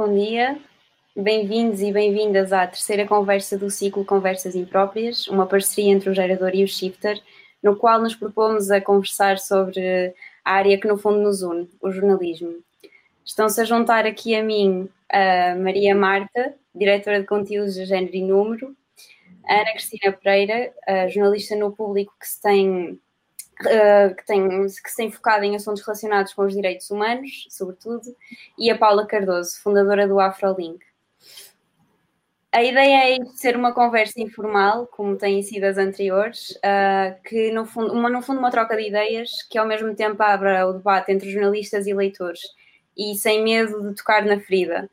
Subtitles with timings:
[0.00, 0.58] Bom dia,
[1.14, 6.54] bem-vindos e bem-vindas à terceira conversa do ciclo Conversas Impróprias, uma parceria entre o gerador
[6.54, 7.20] e o shifter,
[7.62, 11.90] no qual nos propomos a conversar sobre a área que no fundo nos une, o
[11.90, 12.64] jornalismo.
[13.22, 18.22] Estão-se a juntar aqui a mim a Maria Marta, diretora de conteúdos de género e
[18.22, 18.74] número,
[19.46, 20.72] a Ana Cristina Pereira,
[21.10, 22.98] jornalista no público que se tem
[23.60, 28.16] Uh, que, tem, que se tem focado em assuntos relacionados com os direitos humanos, sobretudo,
[28.58, 30.82] e a Paula Cardoso, fundadora do AfroLink.
[32.52, 37.64] A ideia é ser uma conversa informal, como têm sido as anteriores, uh, que no
[37.64, 41.12] fundo, uma, no fundo uma troca de ideias que ao mesmo tempo abra o debate
[41.12, 42.40] entre jornalistas e leitores
[42.96, 44.90] e sem medo de tocar na ferida.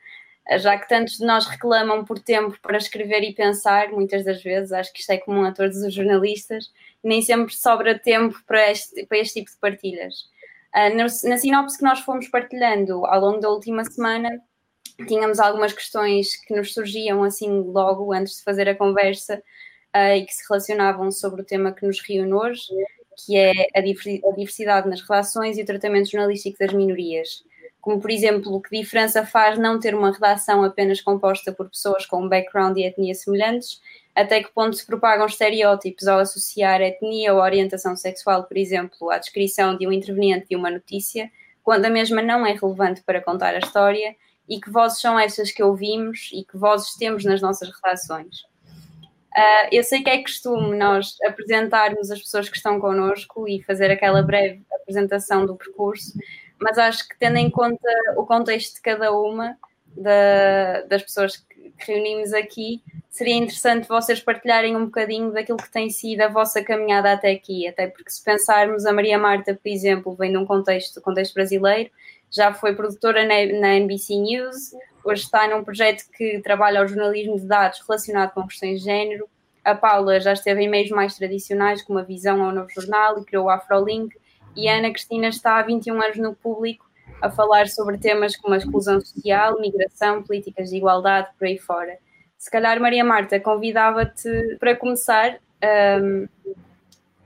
[0.59, 4.71] Já que tantos de nós reclamam por tempo para escrever e pensar, muitas das vezes,
[4.71, 6.71] acho que isto é comum a todos os jornalistas,
[7.07, 10.15] nem sempre sobra tempo para este, para este tipo de partilhas.
[10.75, 14.41] Uh, na, na sinopse que nós fomos partilhando ao longo da última semana,
[15.07, 19.41] tínhamos algumas questões que nos surgiam assim logo antes de fazer a conversa
[19.95, 22.67] uh, e que se relacionavam sobre o tema que nos reúne hoje,
[23.25, 27.43] que é a diversidade nas relações e o tratamento jornalístico das minorias
[27.87, 32.27] como por exemplo, que diferença faz não ter uma redação apenas composta por pessoas com
[32.27, 33.81] background e etnia semelhantes,
[34.17, 39.19] até que ponto se propagam estereótipos ao associar etnia ou orientação sexual, por exemplo, à
[39.19, 41.31] descrição de um interveniente de uma notícia,
[41.63, 44.15] quando a mesma não é relevante para contar a história,
[44.49, 48.39] e que vozes são estas que ouvimos e que vozes temos nas nossas redações.
[49.37, 53.91] Uh, eu sei que é costume nós apresentarmos as pessoas que estão connosco e fazer
[53.91, 56.17] aquela breve apresentação do percurso,
[56.59, 59.55] mas acho que tendo em conta o contexto de cada uma
[59.95, 61.37] da, das pessoas
[61.77, 66.63] que reunimos aqui, seria interessante vocês partilharem um bocadinho daquilo que tem sido a vossa
[66.63, 70.45] caminhada até aqui, até porque se pensarmos a Maria Marta, por exemplo, vem de um
[70.45, 71.89] contexto, contexto brasileiro,
[72.29, 74.71] já foi produtora na, na NBC News,
[75.03, 79.29] hoje está num projeto que trabalha o jornalismo de dados relacionado com questões de género.
[79.63, 83.25] A Paula já esteve em meios mais tradicionais, como a Visão ao Novo Jornal, e
[83.25, 84.15] criou o AfroLink,
[84.55, 86.86] e a Ana Cristina está há 21 anos no público
[87.21, 91.97] a falar sobre temas como a exclusão social, migração, políticas de igualdade, por aí fora.
[92.37, 95.39] Se calhar, Maria Marta, convidava-te para começar,
[96.01, 96.27] um,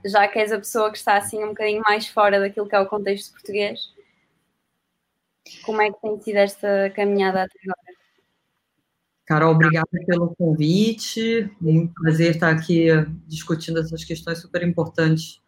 [0.04, 2.80] já que és a pessoa que está assim um bocadinho mais fora daquilo que é
[2.80, 3.92] o contexto português,
[5.64, 8.02] como é que tem sido esta caminhada até agora?
[9.26, 11.50] Carol, obrigada pelo convite.
[11.60, 12.88] Muito prazer estar aqui
[13.26, 15.41] discutindo essas questões super importantes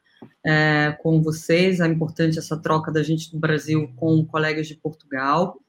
[0.44, 1.80] é, com vocês.
[1.80, 5.60] É importante essa troca da gente do Brasil com colegas de Portugal.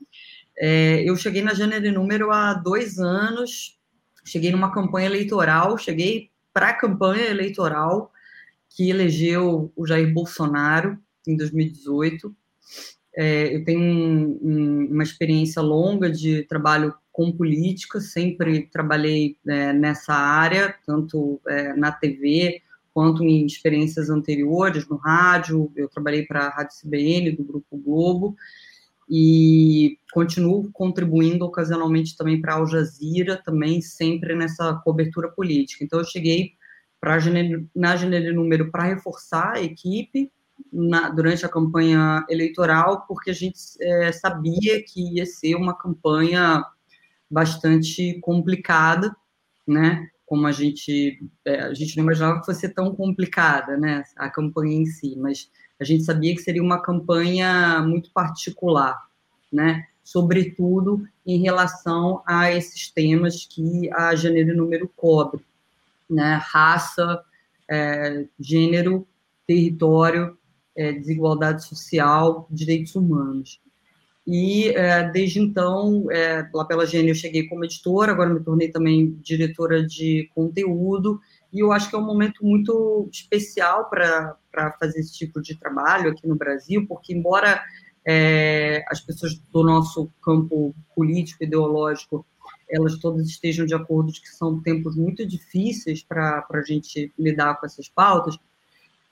[0.58, 3.78] É, eu cheguei na Gênero Número há dois anos,
[4.24, 8.12] cheguei numa campanha eleitoral, cheguei para a campanha eleitoral
[8.70, 12.36] que elegeu o Jair Bolsonaro em 2018.
[13.18, 19.72] É, eu tenho um, um, uma experiência longa de trabalho com política, sempre trabalhei é,
[19.72, 22.62] nessa área, tanto é, na TV
[22.96, 25.70] quanto em experiências anteriores no rádio.
[25.76, 28.38] Eu trabalhei para a Rádio CBN, do Grupo Globo,
[29.10, 35.84] e continuo contribuindo ocasionalmente também para a Al Jazeera, também sempre nessa cobertura política.
[35.84, 36.54] Então, eu cheguei
[37.02, 37.18] pra,
[37.76, 40.32] na Janeiro Número para reforçar a equipe
[40.72, 46.64] na, durante a campanha eleitoral, porque a gente é, sabia que ia ser uma campanha
[47.30, 49.14] bastante complicada,
[49.68, 50.08] né?
[50.26, 54.76] Como a gente é, a gente não imaginava que fosse tão complicada, né, a campanha
[54.76, 55.50] em si, mas
[55.80, 58.98] a gente sabia que seria uma campanha muito particular,
[59.52, 65.42] né, sobretudo em relação a esses temas que a Janeiro Número cobre,
[66.10, 67.24] né, raça,
[67.70, 69.08] é, gênero,
[69.48, 70.38] território,
[70.76, 73.60] é, desigualdade social, direitos humanos.
[74.28, 78.70] E é, desde então, é, lá pela GN eu cheguei como editora, agora me tornei
[78.70, 81.20] também diretora de conteúdo,
[81.54, 84.36] e eu acho que é um momento muito especial para
[84.80, 87.64] fazer esse tipo de trabalho aqui no Brasil, porque embora
[88.06, 92.26] é, as pessoas do nosso campo político, ideológico,
[92.70, 97.60] elas todas estejam de acordo de que são tempos muito difíceis para a gente lidar
[97.60, 98.38] com essas pautas,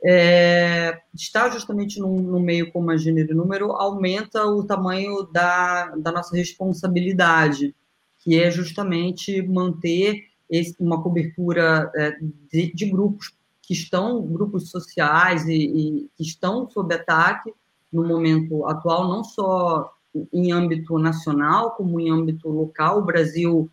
[0.05, 6.11] é, estar justamente num, meio como a gênero e número aumenta o tamanho da, da
[6.11, 7.73] nossa responsabilidade,
[8.19, 12.17] que é justamente manter esse, uma cobertura é,
[12.51, 17.53] de, de, grupos que estão, grupos sociais e, e, que estão sob ataque
[17.91, 19.93] no momento atual, não só
[20.33, 22.99] em âmbito nacional, como em âmbito local.
[22.99, 23.69] O Brasil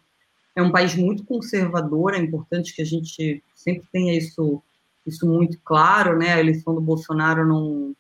[0.55, 4.63] é um país muito conservador, é importante que a gente sempre tenha isso
[5.07, 6.35] isso muito claro, né?
[6.35, 7.95] A eleição do Bolsonaro não,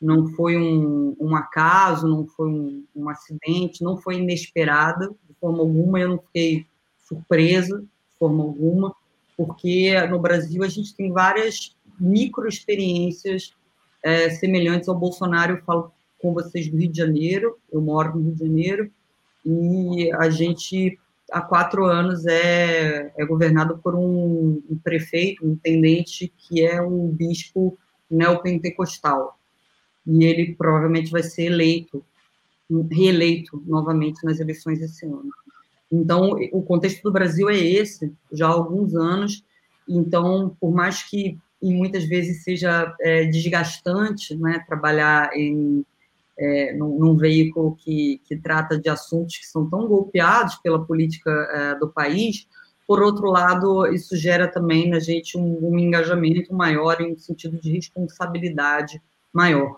[0.00, 5.60] não foi um, um acaso, não foi um, um, acidente, não foi inesperada de forma
[5.60, 6.66] alguma, eu não fiquei
[6.98, 8.94] surpresa de forma alguma,
[9.36, 13.54] porque no Brasil a gente tem várias micro experiências
[14.02, 15.56] é, semelhantes ao Bolsonaro.
[15.56, 18.90] Eu falo com vocês do Rio de Janeiro, eu moro no Rio de Janeiro,
[19.44, 20.98] e a gente
[21.32, 27.08] há quatro anos é, é governado por um, um prefeito, um intendente que é um
[27.08, 27.78] bispo
[28.10, 29.38] neopentecostal.
[30.06, 32.04] E ele provavelmente vai ser eleito,
[32.90, 35.30] reeleito novamente nas eleições esse ano.
[35.90, 39.44] Então, o contexto do Brasil é esse, já há alguns anos.
[39.88, 45.86] Então, por mais que e muitas vezes seja é, desgastante né, trabalhar em,
[46.38, 51.30] é, num, num, veículo que, que trata de assuntos que são tão golpeados pela política
[51.30, 52.46] é, do país,
[52.86, 57.72] por outro lado, isso gera também na gente um, um engajamento maior em sentido de
[57.72, 59.00] responsabilidade
[59.32, 59.76] maior.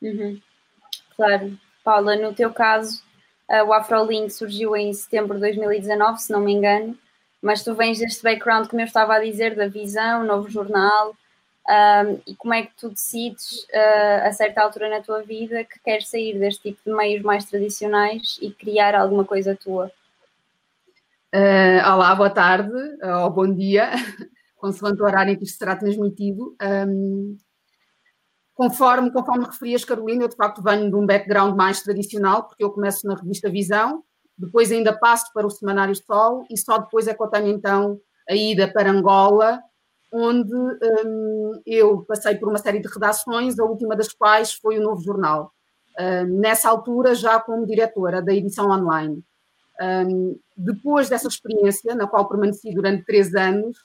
[0.00, 0.40] Uhum.
[1.16, 1.58] Claro.
[1.84, 3.02] Paula, no teu caso,
[3.50, 6.96] uh, o AfroLink surgiu em setembro de 2019, se não me engano,
[7.42, 11.14] mas tu vens deste background, como eu estava a dizer, da visão, novo jornal,
[11.66, 15.80] um, e como é que tu decides, uh, a certa altura na tua vida, que
[15.80, 19.90] queres sair deste tipo de meios mais tradicionais e criar alguma coisa tua?
[21.34, 22.70] Uh, olá, boa tarde,
[23.22, 23.90] ou bom dia,
[24.56, 26.54] consoante o horário em que isto será transmitido.
[26.62, 27.36] Um,
[28.54, 32.70] conforme, conforme referias, Carolina, eu de facto venho de um background mais tradicional, porque eu
[32.70, 34.04] começo na revista Visão,
[34.36, 37.98] depois ainda passo para o Semanário Sol e só depois é que eu tenho então
[38.28, 39.62] a ida para Angola,
[40.16, 44.82] onde um, eu passei por uma série de redações, a última das quais foi o
[44.82, 45.52] Novo Jornal.
[45.98, 49.24] Um, nessa altura, já como diretora da edição online.
[49.82, 53.76] Um, depois dessa experiência, na qual permaneci durante três anos,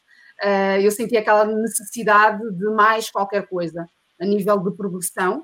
[0.43, 3.89] uh, eu senti aquela necessidade de mais qualquer coisa,
[4.21, 5.43] a nível de progressão.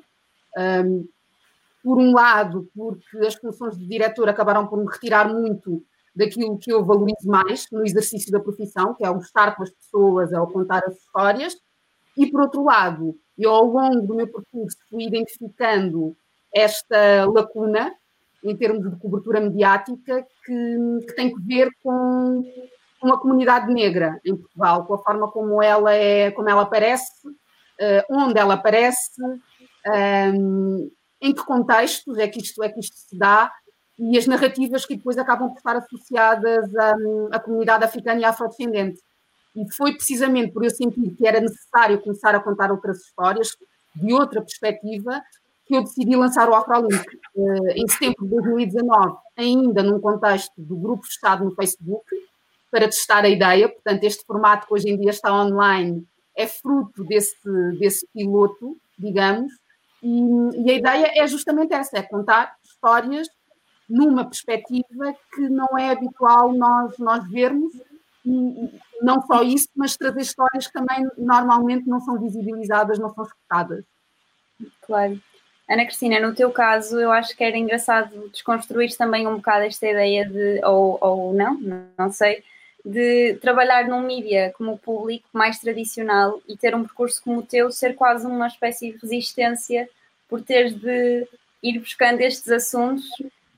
[0.56, 1.08] Um,
[1.84, 5.84] por um lado, porque as funções de diretor acabaram por me retirar muito
[6.16, 9.70] daquilo que eu valorizo mais no exercício da profissão, que é o estar com as
[9.70, 11.58] pessoas, é o contar as histórias,
[12.18, 16.16] e por outro lado, eu ao longo do meu percurso fui identificando
[16.54, 17.92] esta lacuna
[18.44, 20.78] em termos de cobertura mediática que,
[21.08, 22.44] que tem que ver com,
[23.00, 27.28] com a comunidade negra em Portugal, com a forma como ela é, como ela aparece,
[27.28, 29.22] uh, onde ela aparece,
[30.34, 30.90] um,
[31.22, 33.52] em que contextos é que isto, é que isto se dá
[33.98, 36.96] e as narrativas que depois acabam por estar associadas à,
[37.32, 39.00] à comunidade africana e afrodescendente.
[39.56, 43.56] E foi precisamente por eu sentir que era necessário começar a contar outras histórias,
[43.96, 45.22] de outra perspectiva,
[45.66, 50.76] que eu decidi lançar o Afrolink eh, em setembro de 2019, ainda num contexto do
[50.76, 52.06] grupo fechado no Facebook,
[52.70, 53.70] para testar a ideia.
[53.70, 56.06] Portanto, este formato que hoje em dia está online
[56.36, 57.38] é fruto desse,
[57.80, 59.52] desse piloto, digamos,
[60.04, 63.28] e, e, a ideia é justamente essa: é contar histórias
[63.90, 67.74] numa perspectiva que não é habitual nós, nós vermos,
[69.02, 73.84] não só isso, mas trazer histórias que também normalmente não são visibilizadas, não são escutadas.
[74.82, 75.22] Claro.
[75.70, 79.88] Ana Cristina, no teu caso, eu acho que era engraçado desconstruir também um bocado esta
[79.88, 81.60] ideia de, ou, ou não,
[81.98, 82.44] não sei,
[82.84, 87.72] de trabalhar num mídia como público mais tradicional e ter um percurso como o teu
[87.72, 89.90] ser quase uma espécie de resistência
[90.30, 91.28] por teres de
[91.64, 93.10] ir buscando estes assuntos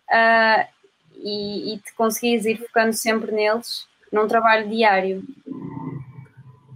[0.10, 0.68] uh,
[1.16, 5.24] e, e te conseguires ir focando sempre neles num trabalho diário.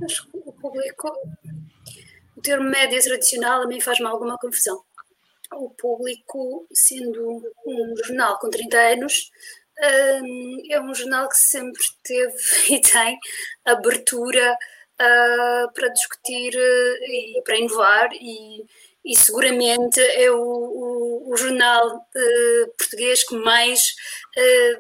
[0.04, 1.12] Acho que o público,
[2.36, 4.82] o termo média tradicional a mim faz-me alguma confusão.
[5.54, 9.32] O público, sendo um jornal com 30 anos,
[10.70, 12.36] é um jornal que sempre teve
[12.70, 13.18] e tem
[13.66, 18.66] abertura uh, para discutir uh, e para inovar e,
[19.06, 23.82] e seguramente é o, o, o jornal uh, português que mais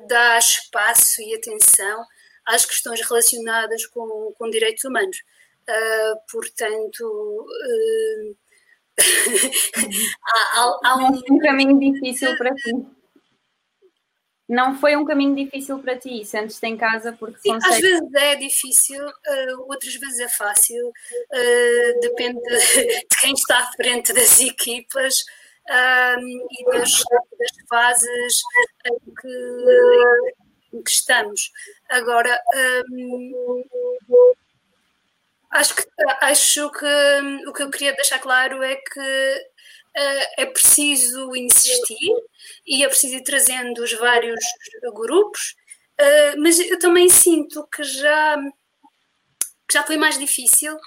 [0.07, 2.05] dá espaço e atenção
[2.45, 5.17] às questões relacionadas com, com direitos humanos.
[6.31, 7.45] portanto,
[10.25, 11.21] há, há, há um...
[11.31, 13.00] um caminho difícil para ti
[14.51, 17.75] não foi um caminho difícil para ti, sentes-te em casa porque Sim, consegues...
[17.75, 23.71] às vezes é difícil, uh, outras vezes é fácil, uh, depende de, quem está à
[23.71, 25.23] frente das equipas
[25.69, 28.41] e das, das fases
[28.87, 31.49] em que, em que, estamos.
[31.89, 32.37] Agora,
[35.51, 35.83] acho que,
[36.19, 39.50] acho que o que eu queria deixar claro é que
[39.95, 42.15] é preciso insistir
[42.65, 44.39] e é preciso ir trazendo os vários
[44.93, 45.55] grupos,
[45.99, 48.37] uh, mas eu também sinto que já,
[49.67, 50.79] que já foi mais difícil uh,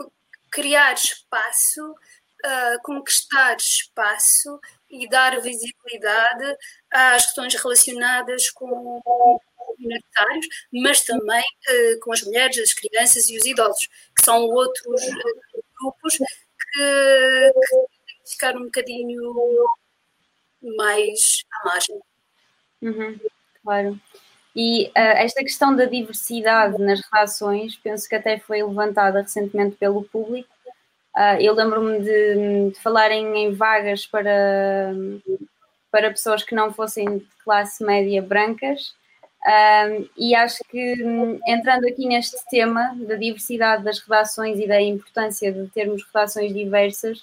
[0.50, 1.94] criar espaço,
[2.82, 4.58] conquistar espaço
[4.90, 6.56] e dar visibilidade
[6.90, 9.00] às questões relacionadas com
[9.78, 11.44] minoritários, mas também
[12.02, 15.00] com as mulheres, as crianças e os idosos, que são outros
[15.80, 16.18] grupos
[16.72, 17.52] que,
[18.24, 19.32] que ficar um bocadinho
[20.76, 22.00] mais à margem.
[22.80, 23.20] Uhum,
[23.62, 24.00] claro.
[24.54, 30.04] E uh, esta questão da diversidade nas relações, penso que até foi levantada recentemente pelo
[30.04, 30.48] público.
[31.16, 34.92] Uh, eu lembro-me de, de falarem em vagas para,
[35.90, 38.94] para pessoas que não fossem de classe média brancas,
[39.44, 40.94] um, e acho que
[41.46, 47.18] entrando aqui neste tema da diversidade das redações e da importância de termos redações diversas,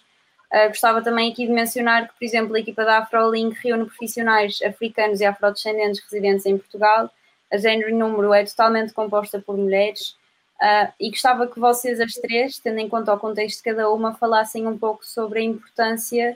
[0.52, 4.60] uh, gostava também aqui de mencionar que, por exemplo, a equipa da AfroLink reúne profissionais
[4.62, 7.10] africanos e afrodescendentes residentes em Portugal.
[7.52, 10.18] A género e número é totalmente composta por mulheres.
[10.62, 14.14] Uh, e gostava que vocês, as três, tendo em conta o contexto de cada uma,
[14.14, 16.36] falassem um pouco sobre a importância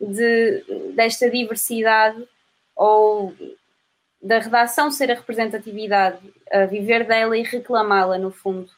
[0.00, 2.26] de, desta diversidade
[2.74, 3.32] ou
[4.22, 8.70] da redação ser a representatividade, a viver dela e reclamá-la, no fundo.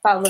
[0.00, 0.24] Fala.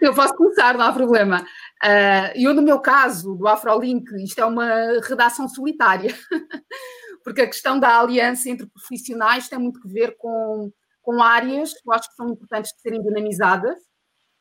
[0.00, 1.46] Eu posso começar, não há problema.
[1.82, 6.14] Uh, eu, no meu caso, do AfroLink, isto é uma redação solitária,
[7.24, 11.88] porque a questão da aliança entre profissionais tem muito que ver com, com áreas que
[11.88, 13.78] eu acho que são importantes de serem dinamizadas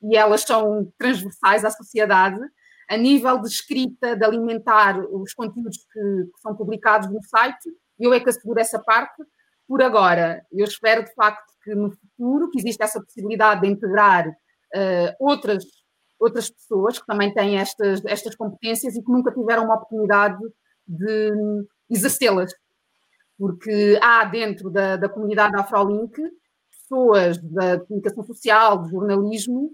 [0.02, 2.40] e elas são transversais à sociedade
[2.90, 8.14] a nível de escrita, de alimentar os conteúdos que, que são publicados no site, eu
[8.14, 9.24] é que asseguro essa parte
[9.68, 10.46] por agora.
[10.52, 15.64] Eu espero, de facto, que no futuro que exista essa possibilidade de integrar uh, outras,
[16.20, 20.38] outras pessoas que também têm estas, estas competências e que nunca tiveram uma oportunidade
[20.88, 22.54] de exercê-las.
[23.38, 26.22] Porque há dentro da, da comunidade Afrolink
[26.70, 29.72] pessoas da comunicação social, do jornalismo,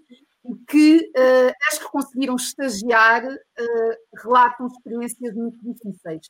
[0.67, 6.29] que uh, as que conseguiram estagiar uh, relatam experiências muito difíceis.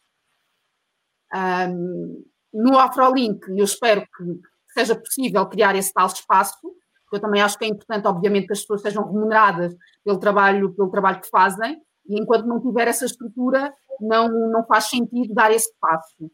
[1.34, 4.42] Um, no Afrolink, eu espero que
[4.74, 8.54] seja possível criar esse tal espaço, porque eu também acho que é importante, obviamente, que
[8.54, 13.06] as pessoas sejam remuneradas pelo trabalho, pelo trabalho que fazem, e enquanto não tiver essa
[13.06, 16.32] estrutura, não, não faz sentido dar esse passo.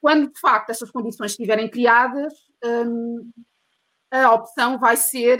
[0.00, 2.32] Quando, de facto, essas condições estiverem criadas,
[2.64, 3.30] um,
[4.10, 5.38] a opção vai ser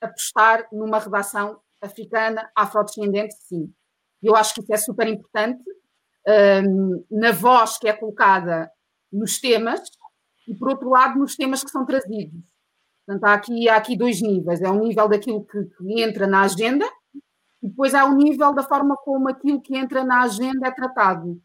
[0.00, 3.72] apostar numa redação africana, afrodescendente, sim.
[4.22, 5.62] Eu acho que isso é super importante,
[6.66, 8.70] um, na voz que é colocada
[9.12, 9.80] nos temas
[10.46, 12.42] e, por outro lado, nos temas que são trazidos.
[13.06, 14.60] Portanto, há aqui, há aqui dois níveis.
[14.60, 16.84] É o nível daquilo que, que entra na agenda
[17.62, 21.40] e depois há o nível da forma como aquilo que entra na agenda é tratado.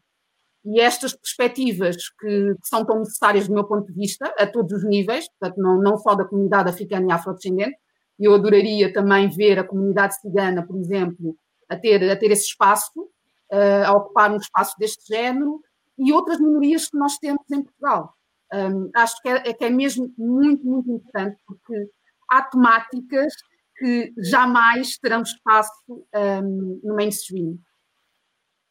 [0.64, 4.72] E estas perspectivas que, que, são tão necessárias do meu ponto de vista, a todos
[4.72, 7.76] os níveis, portanto, não, não só da comunidade africana e afrodescendente,
[8.18, 11.36] eu adoraria também ver a comunidade cigana, por exemplo,
[11.68, 15.60] a ter, a ter esse espaço, uh, a ocupar um espaço deste género,
[15.98, 18.14] e outras minorias que nós temos em Portugal.
[18.52, 21.90] Um, acho que é, é, que é mesmo muito, muito importante, porque
[22.30, 23.32] há temáticas
[23.76, 25.72] que jamais terão espaço
[26.14, 27.58] um, no mainstream.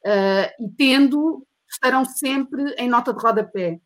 [0.06, 3.80] Uh, e tendo, estarão sempre em nota de rodapé.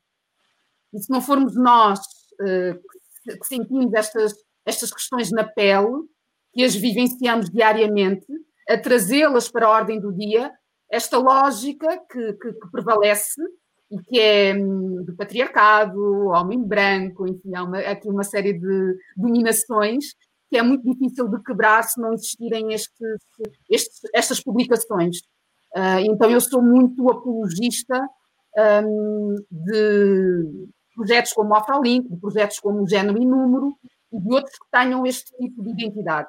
[0.94, 2.00] E se não formos nós
[2.42, 2.80] uh,
[3.24, 4.34] que sentimos estas
[4.68, 6.04] estas questões na pele,
[6.54, 8.28] que as vivenciamos diariamente,
[8.70, 10.52] a trazê-las para a ordem do dia,
[10.92, 13.42] esta lógica que, que, que prevalece
[13.90, 18.96] e que é hum, do patriarcado, homem branco, enfim, há uma, aqui uma série de
[19.16, 20.14] dominações
[20.50, 23.20] que é muito difícil de quebrar se não existirem estes,
[23.70, 25.18] estes, estas publicações.
[25.76, 28.02] Uh, então, eu sou muito apologista
[28.86, 33.76] um, de projetos como o Afrolink, de projetos como o Género e Número,
[34.12, 36.28] e de outros que tenham este tipo de identidade.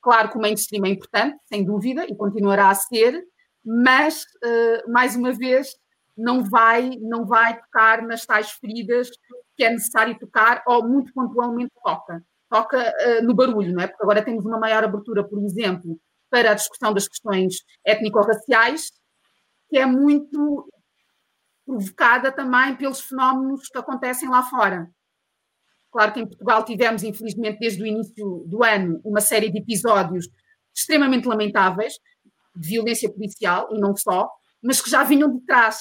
[0.00, 3.22] Claro que o mainstream é importante, sem dúvida, e continuará a ser,
[3.64, 5.68] mas, uh, mais uma vez,
[6.16, 9.08] não vai, não vai tocar nas tais feridas
[9.56, 12.22] que é necessário tocar, ou muito pontualmente toca.
[12.50, 13.86] Toca uh, no barulho, não é?
[13.86, 18.90] Porque agora temos uma maior abertura, por exemplo, para a discussão das questões étnico-raciais,
[19.68, 20.68] que é muito
[21.64, 24.90] provocada também pelos fenómenos que acontecem lá fora.
[25.92, 30.26] Claro que em Portugal tivemos, infelizmente, desde o início do ano, uma série de episódios
[30.74, 31.92] extremamente lamentáveis
[32.56, 34.28] de violência policial, e não só,
[34.62, 35.80] mas que já vinham de trás.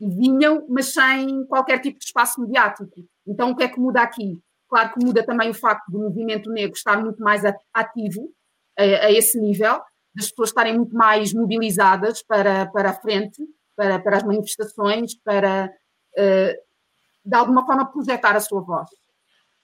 [0.00, 3.06] Vinham, mas sem qualquer tipo de espaço mediático.
[3.26, 4.40] Então, o que é que muda aqui?
[4.68, 8.30] Claro que muda também o facto do movimento negro estar muito mais ativo
[8.78, 9.80] a, a esse nível,
[10.14, 13.42] das pessoas estarem muito mais mobilizadas para, para a frente,
[13.76, 15.70] para, para as manifestações, para,
[16.16, 18.88] uh, de alguma forma, projetar a sua voz.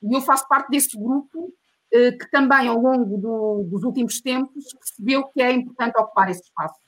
[0.02, 1.52] E eu faço parte desse grupo
[1.92, 6.42] eh, que também, ao longo do, dos últimos tempos, percebeu que é importante ocupar esse
[6.42, 6.78] espaço.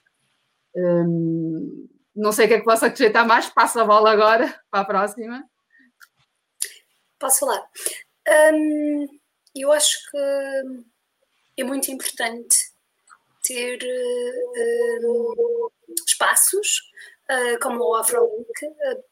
[0.74, 4.80] Um, não sei o que é que posso acrescentar mais, passo a bola agora para
[4.80, 5.44] a próxima.
[7.18, 7.68] Posso falar?
[8.54, 9.06] Um,
[9.54, 10.18] eu acho que
[11.58, 12.72] é muito importante
[13.42, 15.72] ter uh,
[16.06, 16.80] espaços
[17.28, 19.04] uh, como o AfroLink, uh,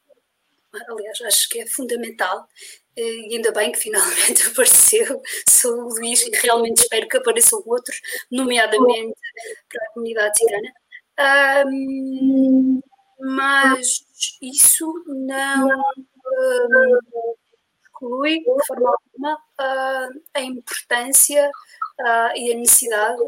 [0.89, 2.47] aliás, acho que é fundamental
[2.95, 7.99] e ainda bem que finalmente apareceu sou o Luís e realmente espero que apareçam outros,
[8.29, 9.17] nomeadamente
[9.69, 10.73] para a comunidade cigana.
[11.67, 12.81] Um,
[13.19, 14.05] mas
[14.41, 16.99] isso não um,
[17.83, 21.49] exclui de forma alguma uh, a importância
[22.35, 23.21] e a necessidade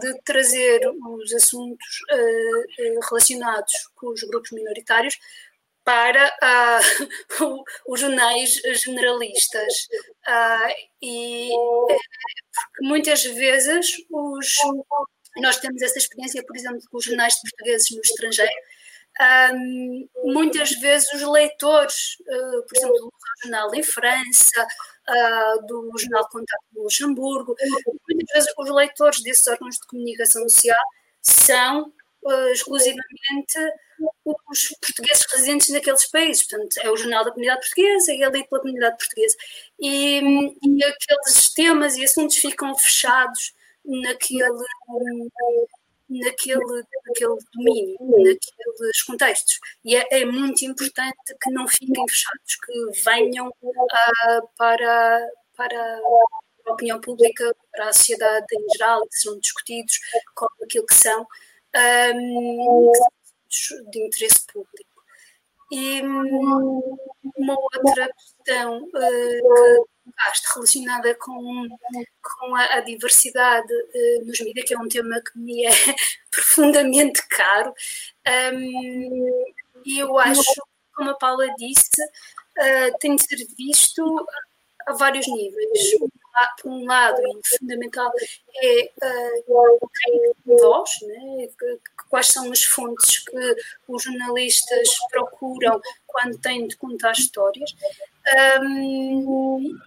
[0.00, 5.18] de trazer os assuntos uh, relacionados com os grupos minoritários
[5.84, 6.28] para
[7.40, 9.88] uh, os jornais generalistas.
[10.26, 11.98] Uh, e porque
[12.82, 14.54] muitas vezes os,
[15.38, 18.52] nós temos essa experiência, por exemplo, com os jornais portugueses no estrangeiro.
[19.20, 23.12] Um, muitas vezes os leitores, uh, por exemplo, do
[23.42, 24.66] jornal em França,
[25.08, 27.54] uh, do jornal Contato de Luxemburgo,
[28.08, 30.84] muitas vezes os leitores desses órgãos de comunicação social
[31.20, 31.92] são
[32.52, 33.58] exclusivamente
[34.24, 36.46] os portugueses residentes naqueles países.
[36.46, 39.36] Portanto, é o jornal da comunidade portuguesa e é lido pela comunidade portuguesa.
[39.78, 40.20] E,
[40.62, 44.64] e aqueles temas e assuntos ficam fechados naquele,
[46.08, 49.58] naquele, naquele domínio, naqueles contextos.
[49.84, 56.00] E é, é muito importante que não fiquem fechados, que venham uh, para, para
[56.66, 59.98] a opinião pública, para a sociedade em geral, que sejam discutidos
[60.34, 61.26] como aquilo que são
[63.90, 64.92] de interesse público.
[65.70, 66.98] E hum,
[67.36, 69.88] uma outra questão uh,
[70.18, 71.68] que relacionada com,
[72.22, 75.70] com a, a diversidade uh, nos mídias, que é um tema que me é
[76.30, 77.72] profundamente caro,
[79.84, 80.62] e eu acho,
[80.94, 81.90] como a Paula disse,
[83.00, 84.04] tem de ser visto
[84.86, 85.92] a vários níveis
[86.60, 88.10] por um lado, e fundamental,
[88.62, 89.78] é uh,
[90.44, 91.48] voz, né?
[92.08, 93.56] quais são as fontes que
[93.88, 97.74] os jornalistas procuram quando têm de contar histórias.
[98.62, 99.78] Um,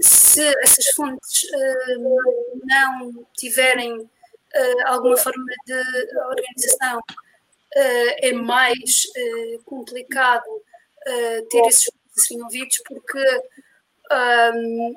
[0.00, 4.08] se essas fontes uh, não tiverem uh,
[4.86, 9.06] alguma forma de organização, uh, é mais
[9.64, 10.44] complicado
[11.50, 13.42] ter esses serem ouvidos, porque
[14.54, 14.94] um,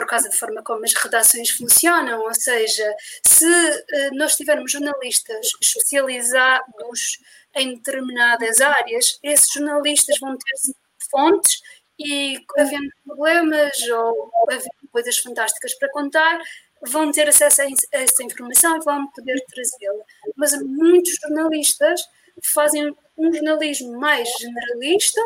[0.00, 2.90] por causa da forma como as redações funcionam, ou seja,
[3.26, 7.18] se uh, nós tivermos jornalistas especializados
[7.54, 10.72] em determinadas áreas, esses jornalistas vão ter
[11.10, 11.60] fontes
[11.98, 16.40] e, havendo problemas ou havendo coisas fantásticas para contar,
[16.88, 20.02] vão ter acesso a essa informação e vão poder trazê-la.
[20.34, 22.00] Mas muitos jornalistas
[22.42, 25.20] fazem um jornalismo mais generalista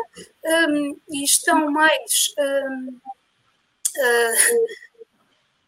[0.67, 3.01] um, e estão mais um, uh,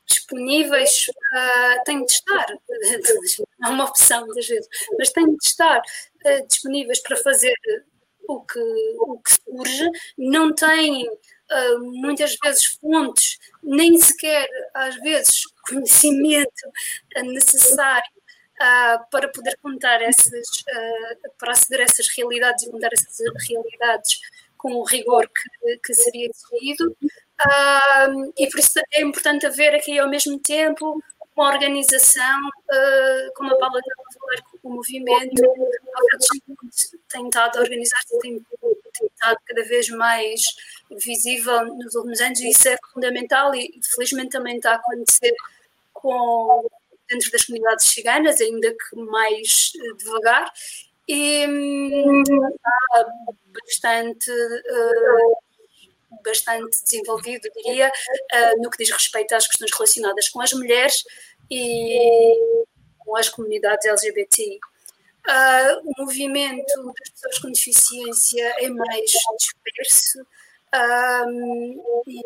[0.08, 2.46] disponíveis, uh, têm de estar,
[3.64, 7.54] é uma opção muitas vezes, mas têm de estar uh, disponíveis para fazer
[8.28, 8.60] o que,
[9.00, 16.72] o que surge, não têm uh, muitas vezes fontes, nem sequer às vezes conhecimento
[17.24, 18.18] necessário
[18.60, 24.20] Uh, para poder contar essas, uh, para aceder a essas realidades e contar essas realidades
[24.58, 26.98] com o rigor que, que seria exigido.
[28.38, 31.02] E por isso é importante haver aqui ao mesmo tempo
[31.38, 35.42] uma organização, uh, como a Paula estava o movimento,
[37.10, 38.44] tem estado a organizar-se, tem,
[39.06, 40.42] estado cada vez mais
[41.06, 45.34] visível nos últimos anos e isso é fundamental e felizmente também está a acontecer
[45.94, 46.68] com,
[47.08, 50.52] dentro das comunidades ciganas, ainda que mais uh, devagar,
[51.08, 53.06] e hum, está
[53.54, 55.38] bastante uh,
[56.24, 61.04] bastante desenvolvido, diria, uh, no que diz respeito às questões relacionadas com as mulheres
[61.50, 62.64] e
[63.00, 64.60] com as comunidades LGBTI.
[65.28, 70.26] Uh, o movimento das pessoas com deficiência é mais disperso
[71.28, 72.22] um, e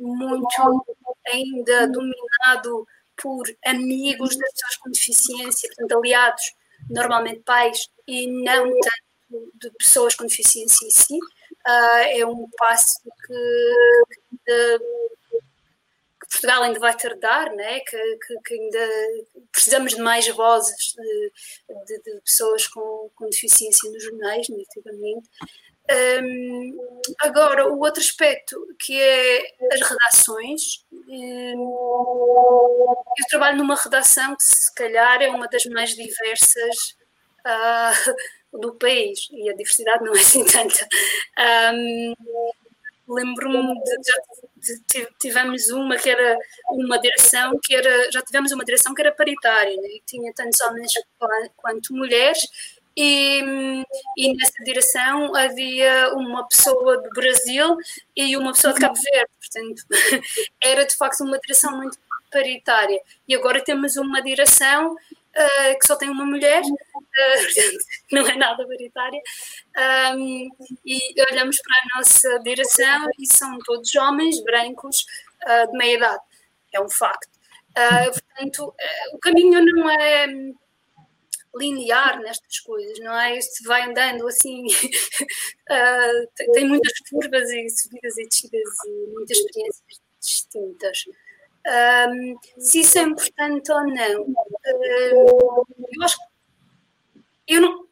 [0.00, 0.84] muito
[1.26, 6.54] ainda dominado por amigos das pessoas com deficiência, portanto, aliados,
[6.90, 11.18] normalmente pais, e não tanto de pessoas com deficiência em si
[11.66, 14.78] é um passo que, que, que,
[16.30, 17.80] Portugal ainda vai tardar, né?
[17.80, 18.88] que, que, que ainda
[19.52, 21.32] precisamos de mais vozes de,
[21.86, 25.28] de, de pessoas com, com deficiência nos jornais, negativamente.
[25.88, 30.84] Um, agora, o outro aspecto que é as redações.
[30.92, 31.62] Um,
[33.18, 36.96] eu trabalho numa redação que, se calhar, é uma das mais diversas
[37.46, 38.14] uh,
[38.58, 40.86] do país e a diversidade não é assim tanta.
[41.74, 42.14] Um,
[43.08, 43.72] Lembro-me
[44.90, 46.36] de, tivemos uma que era
[46.70, 49.88] uma direção que era já tivemos uma direção que era paritária, né?
[50.04, 50.92] tinha tantos homens
[51.56, 52.40] quanto mulheres
[52.96, 53.42] e,
[54.16, 57.76] e, nessa direção havia uma pessoa do Brasil
[58.16, 59.82] e uma pessoa de Cabo Verde, portanto
[60.60, 61.98] era de facto uma direção muito
[62.32, 63.00] paritária.
[63.28, 64.96] E agora temos uma direção
[65.36, 66.66] uh, que só tem uma mulher, uh,
[68.12, 69.20] não é nada paritária,
[70.16, 70.48] um,
[70.84, 70.98] e
[71.30, 75.04] olhamos para a nossa direção e são todos homens brancos
[75.44, 76.22] uh, de meia idade,
[76.72, 77.28] é um facto.
[77.74, 78.74] portanto,
[79.12, 80.26] o caminho não é
[81.58, 83.38] linear nestas coisas, não é?
[83.38, 84.64] Isto vai andando assim,
[86.36, 91.04] tem, tem, muitas curvas e subidas e descidas e muitas experiências distintas.
[91.66, 97.86] Um, se isso é importante ou não, uh, eu acho que eu não,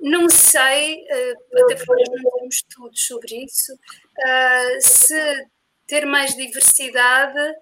[0.00, 5.46] não sei, uh, até porque nós não temos estudos sobre isso, uh, se
[5.86, 7.54] ter mais diversidade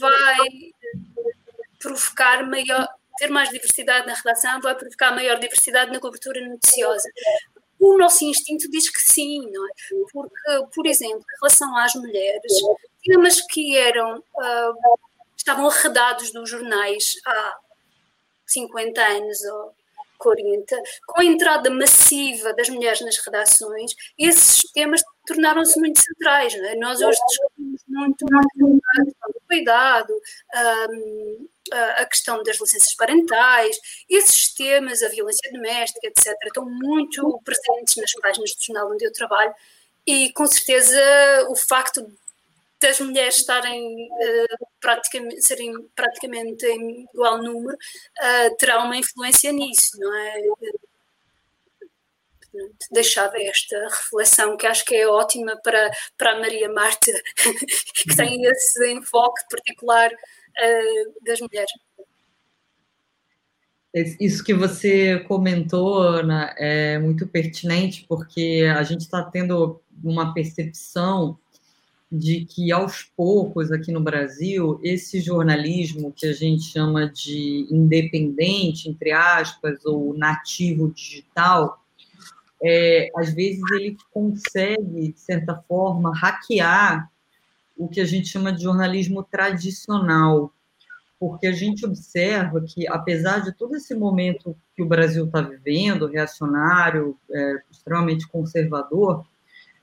[0.00, 0.38] vai
[1.78, 7.08] provocar maior, ter mais diversidade na redação vai provocar maior diversidade na cobertura noticiosa.
[7.78, 9.70] O nosso instinto diz que sim, não é?
[10.12, 12.52] Porque, por exemplo, em relação às mulheres,
[13.02, 14.98] temas que eram uh,
[15.36, 17.58] estavam arredados nos jornais há
[18.46, 19.74] 50 anos ou
[20.18, 26.54] 40, com a entrada massiva das mulheres nas redações, esses temas tornaram-se muito centrais.
[26.54, 26.74] É?
[26.76, 30.12] Nós hoje discutimos muito a questão do cuidado,
[30.90, 31.48] um,
[31.96, 38.12] a questão das licenças parentais, esses temas, a violência doméstica, etc., estão muito presentes nas
[38.14, 39.54] páginas do jornal onde eu trabalho
[40.06, 40.98] e, com certeza,
[41.48, 42.10] o facto
[42.80, 49.98] das mulheres estarem uh, praticamente, serem praticamente em igual número uh, terá uma influência nisso,
[49.98, 50.42] não é?
[52.90, 57.12] deixava esta reflexão que acho que é ótima para, para a Maria Marta,
[57.94, 61.70] que tem esse enfoque particular uh, das mulheres.
[64.20, 71.38] Isso que você comentou, Ana, é muito pertinente, porque a gente está tendo uma percepção
[72.10, 78.88] de que, aos poucos, aqui no Brasil, esse jornalismo que a gente chama de independente,
[78.88, 81.84] entre aspas, ou nativo digital,
[82.62, 87.10] é, às vezes ele consegue, de certa forma, hackear
[87.76, 90.52] o que a gente chama de jornalismo tradicional,
[91.20, 96.06] porque a gente observa que, apesar de todo esse momento que o Brasil está vivendo,
[96.06, 99.24] reacionário, é, extremamente conservador,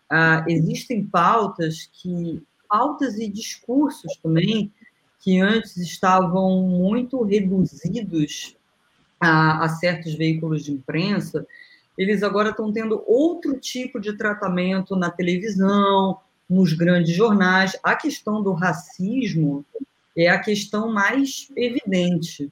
[0.09, 4.71] ah, existem pautas que pautas e discursos também
[5.19, 8.55] que antes estavam muito reduzidos
[9.19, 11.45] a, a certos veículos de imprensa,
[11.97, 17.75] eles agora estão tendo outro tipo de tratamento na televisão, nos grandes jornais.
[17.81, 19.65] A questão do racismo
[20.15, 22.51] é a questão mais evidente.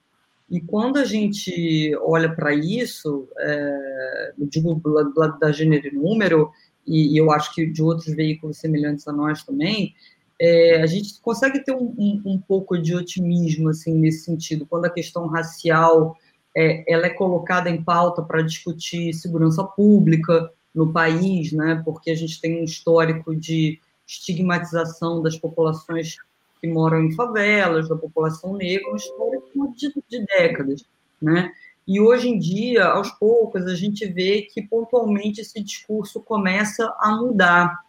[0.49, 6.51] E quando a gente olha para isso, é, digo lado da gênero e número,
[6.86, 9.93] e, e, eu acho que de outros veículos semelhantes a nós também,
[10.39, 14.86] é, a gente consegue ter um, um, um, pouco de otimismo assim nesse sentido, quando
[14.86, 16.17] a questão racial
[16.56, 21.82] é, ela é colocada em pauta para discutir segurança pública no país, né?
[21.86, 26.17] Porque a gente tem um histórico de estigmatização das populações
[26.60, 30.86] que moram em favelas, da população negra, um histórico de, de décadas,
[31.22, 31.52] né?
[31.88, 37.12] E hoje em dia, aos poucos, a gente vê que pontualmente esse discurso começa a
[37.15, 37.80] mudar.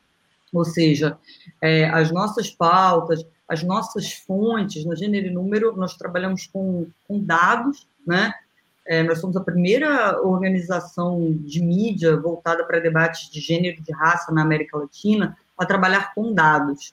[0.52, 1.18] Ou seja,
[1.60, 7.20] é, as nossas pautas, as nossas fontes, no gênero e número, nós trabalhamos com, com
[7.20, 8.32] dados, né?
[8.86, 13.92] É, nós somos a primeira organização de mídia voltada para debates de gênero e de
[13.92, 16.92] raça na América Latina a trabalhar com dados.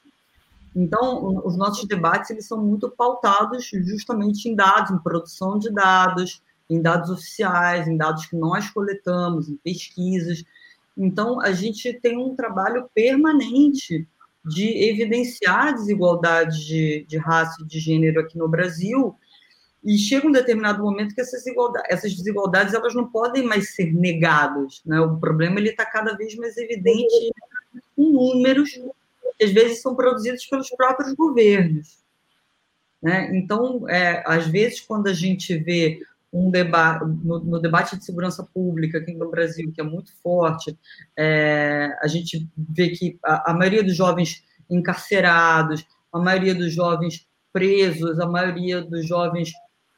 [0.74, 6.42] Então, os nossos debates eles são muito pautados justamente em dados, em produção de dados,
[6.72, 10.44] em dados oficiais, em dados que nós coletamos, em pesquisas.
[10.98, 14.08] Então, a gente tem um trabalho permanente
[14.44, 19.16] de evidenciar desigualdades de, de raça e de gênero aqui no Brasil,
[19.84, 21.44] e chega um determinado momento que essas,
[21.90, 24.82] essas desigualdades elas não podem mais ser negadas.
[24.86, 25.00] Né?
[25.00, 27.32] O problema está cada vez mais evidente
[27.98, 28.72] em números
[29.38, 31.98] que às vezes são produzidos pelos próprios governos.
[33.02, 33.36] Né?
[33.36, 36.00] Então, é, às vezes, quando a gente vê
[36.34, 36.50] um
[37.24, 40.78] no, no, debate de segurança pública aqui no Brasil, que é muito forte,
[41.18, 47.28] é, a gente vê que a, a, maioria dos jovens encarcerados, a maioria dos jovens
[47.52, 49.52] presos, a maioria dos jovens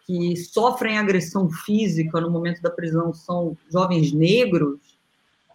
[0.06, 4.80] que sofrem agressão física no momento da prisão são jovens negros,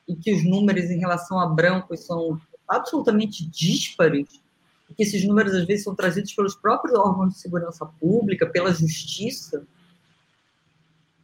[0.06, 4.40] e que os números em relação a brancos são absolutamente díspares,
[4.88, 8.72] e que esses números às vezes são trazidos pelos próprios órgãos de segurança pública, pela
[8.72, 9.66] justiça.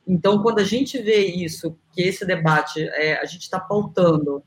[0.07, 4.43] Então, quando a gente vê isso, que esse debate é, a gente está pautando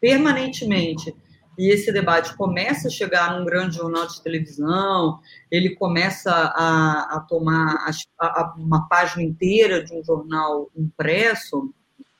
[0.00, 1.14] permanentemente,
[1.56, 5.20] e esse debate começa a chegar num grande jornal de televisão,
[5.50, 7.86] ele começa a, a tomar
[8.18, 11.72] a, uma página inteira de um jornal impresso,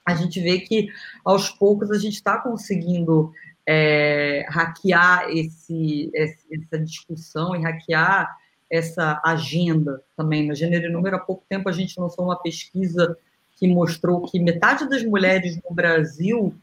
[0.07, 0.89] a gente vê que
[1.25, 3.33] aos poucos a gente está conseguindo
[3.67, 8.31] é, hackear esse, essa discussão e hackear
[8.71, 10.47] essa agenda também.
[10.47, 13.17] Na Gênero e Número, há pouco tempo, a gente lançou uma pesquisa
[13.57, 16.55] que mostrou que metade das mulheres no Brasil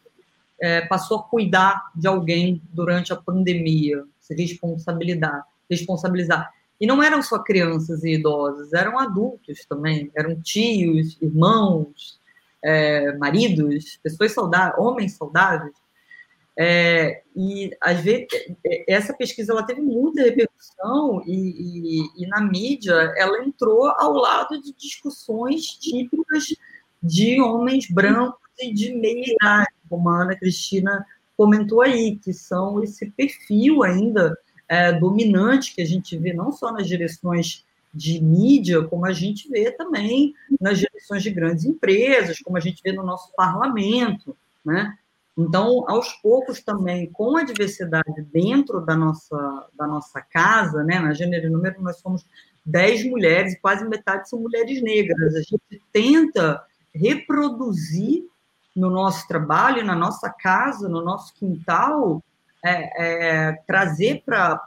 [0.62, 6.52] é, passou a cuidar de alguém durante a pandemia, se responsabilizar, responsabilizar.
[6.80, 12.20] E não eram só crianças e idosos, eram adultos também, eram tios, irmãos,
[12.64, 15.74] é, maridos, pessoas saudáveis, homens saudáveis.
[16.58, 18.28] É, e às vezes
[18.66, 24.12] é, essa pesquisa ela teve muita repercussão e, e, e, na mídia ela entrou ao
[24.12, 26.54] lado de discussões típicas
[27.02, 31.06] de homens brancos e de meia idade, como a Ana Cristina
[31.38, 34.38] comentou aí, que são esse perfil ainda
[34.68, 39.50] é, dominante que a gente vê não só nas direções de mídia, como a gente
[39.50, 44.98] vê também nas direções de grandes empresas, como a gente vê no nosso parlamento, né?
[45.38, 51.14] Então, aos poucos também, com a diversidade dentro da nossa, da nossa casa, né, na
[51.14, 52.26] Gênero e Número, nós somos
[52.66, 55.36] 10 mulheres, quase metade são mulheres negras.
[55.36, 56.62] A gente tenta
[56.94, 58.26] reproduzir
[58.76, 62.22] no nosso trabalho, na nossa casa, no nosso quintal,
[62.64, 64.62] é, é, trazer para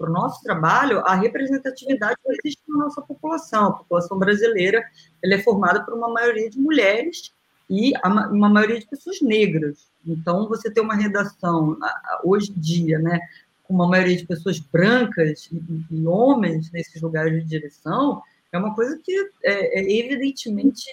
[0.00, 3.66] o nosso trabalho a representatividade que existe na nossa população.
[3.66, 4.82] A população brasileira
[5.22, 7.32] ela é formada por uma maioria de mulheres
[7.72, 9.88] e uma maioria de pessoas negras.
[10.06, 11.78] Então, você ter uma redação,
[12.22, 13.18] hoje em dia, né,
[13.64, 18.20] com uma maioria de pessoas brancas e, e homens nesses lugares de direção,
[18.52, 19.10] é uma coisa que
[19.42, 20.84] é, é, evidentemente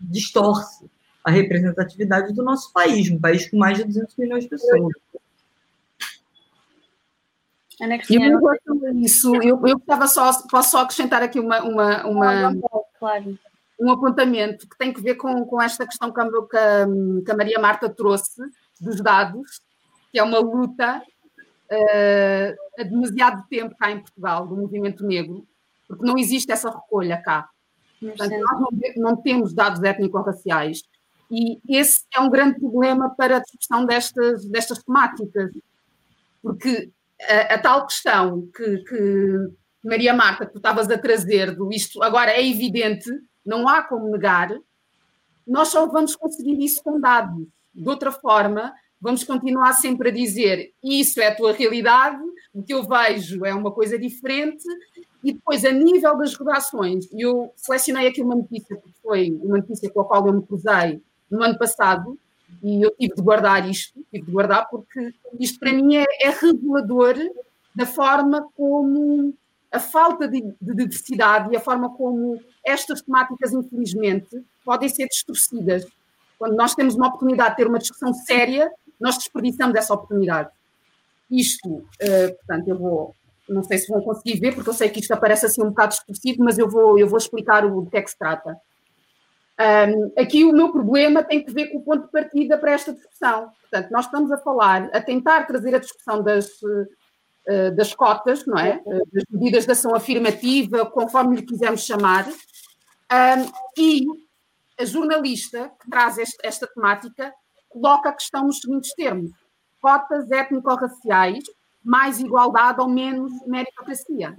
[0.00, 0.90] distorce
[1.22, 4.92] a representatividade do nosso país, um país com mais de 200 milhões de pessoas.
[8.10, 12.56] E em relação a isso, eu, eu só, posso só acrescentar aqui uma, uma, uma,
[12.98, 13.38] claro.
[13.80, 16.86] Um apontamento que tem que ver com, com esta questão que a,
[17.24, 18.40] que a Maria Marta trouxe
[18.80, 19.60] dos dados,
[20.12, 21.02] que é uma luta
[21.70, 25.46] uh, há demasiado tempo cá em Portugal, do movimento negro,
[25.88, 27.48] porque não existe essa recolha cá.
[28.00, 30.82] Portanto, nós não, não temos dados étnico-raciais
[31.30, 35.50] e esse é um grande problema para a discussão destas, destas temáticas,
[36.42, 36.90] porque
[37.22, 39.48] a, a tal questão que, que,
[39.82, 43.10] Maria Marta, que tu estavas a trazer, do isto agora é evidente,
[43.44, 44.50] não há como negar,
[45.46, 47.46] nós só vamos conseguir isso com dados.
[47.74, 52.22] De outra forma, vamos continuar sempre a dizer isso é a tua realidade,
[52.54, 54.64] o que eu vejo é uma coisa diferente,
[55.22, 59.90] e depois, a nível das redações, eu selecionei aqui uma notícia, que foi uma notícia
[59.90, 62.18] com a qual eu me cruzei no ano passado,
[62.62, 66.30] e eu tive de guardar isto, tive de guardar, porque isto para mim é, é
[66.30, 67.16] revelador
[67.74, 69.34] da forma como
[69.74, 75.84] a falta de, de, diversidade e a forma como estas temáticas, infelizmente, podem ser distorcidas.
[76.38, 80.48] Quando nós temos uma oportunidade de ter uma discussão séria, nós desperdiçamos essa oportunidade.
[81.28, 83.16] Isto, uh, portanto, eu vou,
[83.48, 85.94] não sei se vão conseguir ver, porque eu sei que isto aparece assim um bocado
[85.94, 88.56] distorcido, mas eu vou, eu vou explicar o, que é que se trata.
[89.60, 92.92] Um, aqui o meu problema tem que ver com o ponto de partida para esta
[92.92, 93.50] discussão.
[93.62, 96.48] Portanto, nós estamos a falar, a tentar trazer a discussão das,
[97.76, 98.80] das cotas, não é?
[98.84, 104.06] Uh, das medidas de ação afirmativa, conforme lhe quisermos chamar, um, e
[104.80, 107.32] a jornalista que traz este, esta temática
[107.68, 109.30] coloca a questão nos seguintes termos:
[109.80, 111.44] cotas étnico-raciais,
[111.82, 114.34] mais igualdade ou menos meritocracia.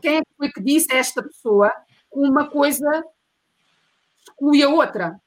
[0.00, 1.70] Quem é que foi que disse a esta pessoa
[2.10, 3.04] uma coisa
[4.26, 5.20] exclui a outra.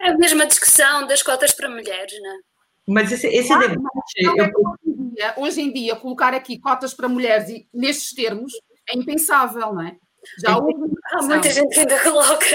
[0.00, 2.38] É a mesma discussão das cotas para mulheres, não é?
[2.86, 4.22] Mas esse, esse ah, debate.
[4.22, 8.12] Não, é hoje, em dia, hoje, em dia, colocar aqui cotas para mulheres e, nestes
[8.12, 8.52] termos
[8.88, 9.96] é impensável, não é?
[10.40, 10.74] Já houve.
[11.12, 12.46] Há muita gente que ainda coloca.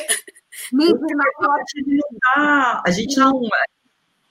[2.86, 3.42] a gente não.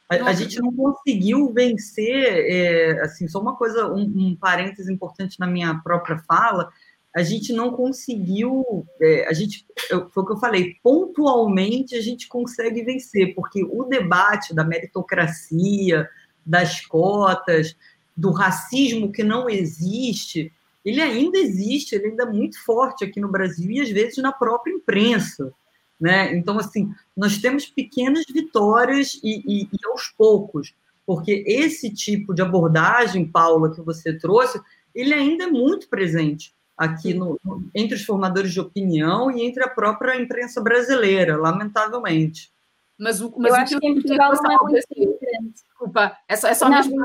[0.09, 5.39] A, a, gente não conseguiu vencer, é, assim, só uma coisa, um, um parêntese importante
[5.39, 6.69] na minha própria fala,
[7.15, 9.67] a gente não conseguiu, é, a gente,
[10.11, 16.09] foi o que eu falei, pontualmente a gente consegue vencer, porque o debate da meritocracia,
[16.47, 17.77] das cotas,
[18.17, 20.53] do racismo que não existe,
[20.85, 24.33] ele ainda existe, ele ainda é muito forte aqui no Brasil e às vezes na
[24.33, 25.53] própria imprensa.
[26.01, 26.35] Né?
[26.35, 32.41] Então, assim, nós temos pequenas vitórias e, e, e aos poucos, porque esse tipo de
[32.41, 34.61] abordagem, Paula, que você trouxe,
[34.95, 37.39] ele ainda é muito presente aqui no,
[37.75, 42.51] entre os formadores de opinião e entre a própria imprensa brasileira, lamentavelmente.
[42.99, 45.63] Mas o, mas eu acho que em Portugal não é muito diferente.
[45.63, 46.97] Desculpa, é só, é só mesmo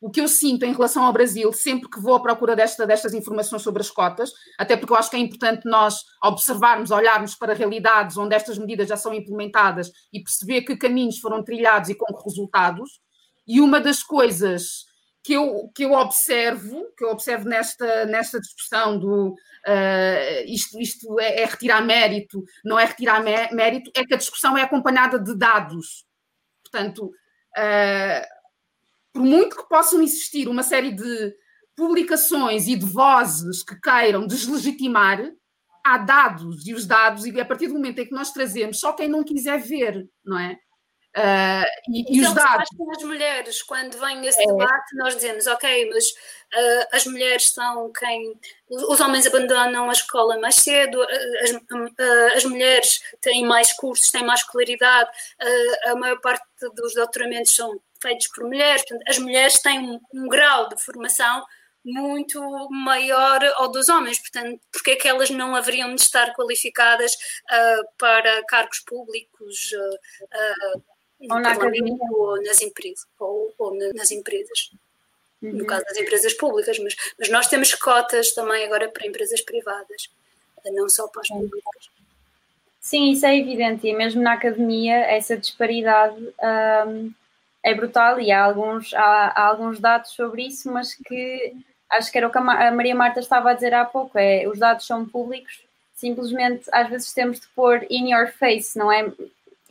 [0.00, 3.14] o que eu sinto em relação ao Brasil, sempre que vou à procura desta, destas
[3.14, 7.52] informações sobre as cotas, até porque eu acho que é importante nós observarmos, olharmos para
[7.52, 12.14] realidades onde estas medidas já são implementadas e perceber que caminhos foram trilhados e com
[12.14, 13.00] que resultados.
[13.44, 14.84] E uma das coisas
[15.24, 21.18] que eu, que eu observo, que eu observo nesta, nesta discussão do uh, isto, isto
[21.18, 25.34] é, é, retirar mérito, não é retirar mérito, é que a discussão é acompanhada de
[25.34, 26.04] dados.
[26.62, 28.26] Portanto, uh,
[29.14, 31.34] por muito que possam existir uma série de
[31.74, 35.32] publicações e de vozes que queiram deslegitimar,
[35.82, 38.92] há dados, e os dados, e a partir do momento em que nós trazemos, só
[38.92, 40.58] quem não quiser ver, não é?
[41.16, 42.68] Uh, e, e os dados.
[42.96, 44.46] as mulheres, quando vem esse é.
[44.46, 48.34] debate, nós dizemos, ok, mas uh, as mulheres são quem.
[48.68, 51.00] Os homens abandonam a escola mais cedo,
[51.40, 55.08] as, uh, as mulheres têm mais cursos, têm mais escolaridade,
[55.84, 60.28] a maior parte dos doutoramentos são feitos por mulheres, portanto, as mulheres têm um, um
[60.28, 61.44] grau de formação
[61.84, 67.14] muito maior ao dos homens, portanto, porque é que elas não haveriam de estar qualificadas
[67.98, 69.70] para cargos públicos
[71.20, 74.70] ou na academia ou nas empresas, ou, ou nas empresas.
[75.42, 75.52] Uhum.
[75.52, 80.08] No caso das empresas públicas, mas, mas nós temos cotas também agora para empresas privadas,
[80.72, 81.90] não só para as públicas.
[82.80, 86.16] Sim, isso é evidente, e mesmo na academia essa disparidade
[86.86, 87.12] um,
[87.62, 91.54] é brutal e há alguns, há, há, alguns dados sobre isso, mas que
[91.88, 94.58] acho que era o que a Maria Marta estava a dizer há pouco, é os
[94.58, 95.62] dados são públicos,
[95.94, 99.10] simplesmente às vezes temos de pôr in your face, não é?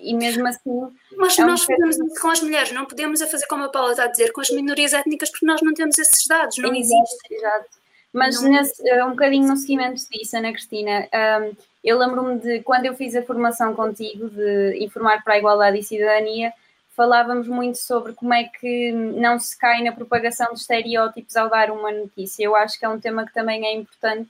[0.03, 0.87] E mesmo assim.
[1.17, 3.91] Mas é nós um podemos, com as mulheres, não podemos a fazer como a Paula
[3.91, 7.33] está a dizer, com as minorias étnicas, porque nós não temos esses dados, não existe.
[7.33, 7.83] Exato.
[8.13, 11.09] Mas não nesse, eh, um bocadinho no seguimento disso, Ana Cristina,
[11.41, 15.79] um, eu lembro-me de quando eu fiz a formação contigo de informar para a igualdade
[15.79, 16.53] e cidadania,
[16.95, 21.71] falávamos muito sobre como é que não se cai na propagação de estereótipos ao dar
[21.71, 22.43] uma notícia.
[22.43, 24.29] Eu acho que é um tema que também é importante,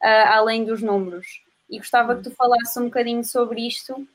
[0.00, 1.42] uh, além dos números.
[1.68, 4.06] E gostava que tu falasses um bocadinho sobre isto,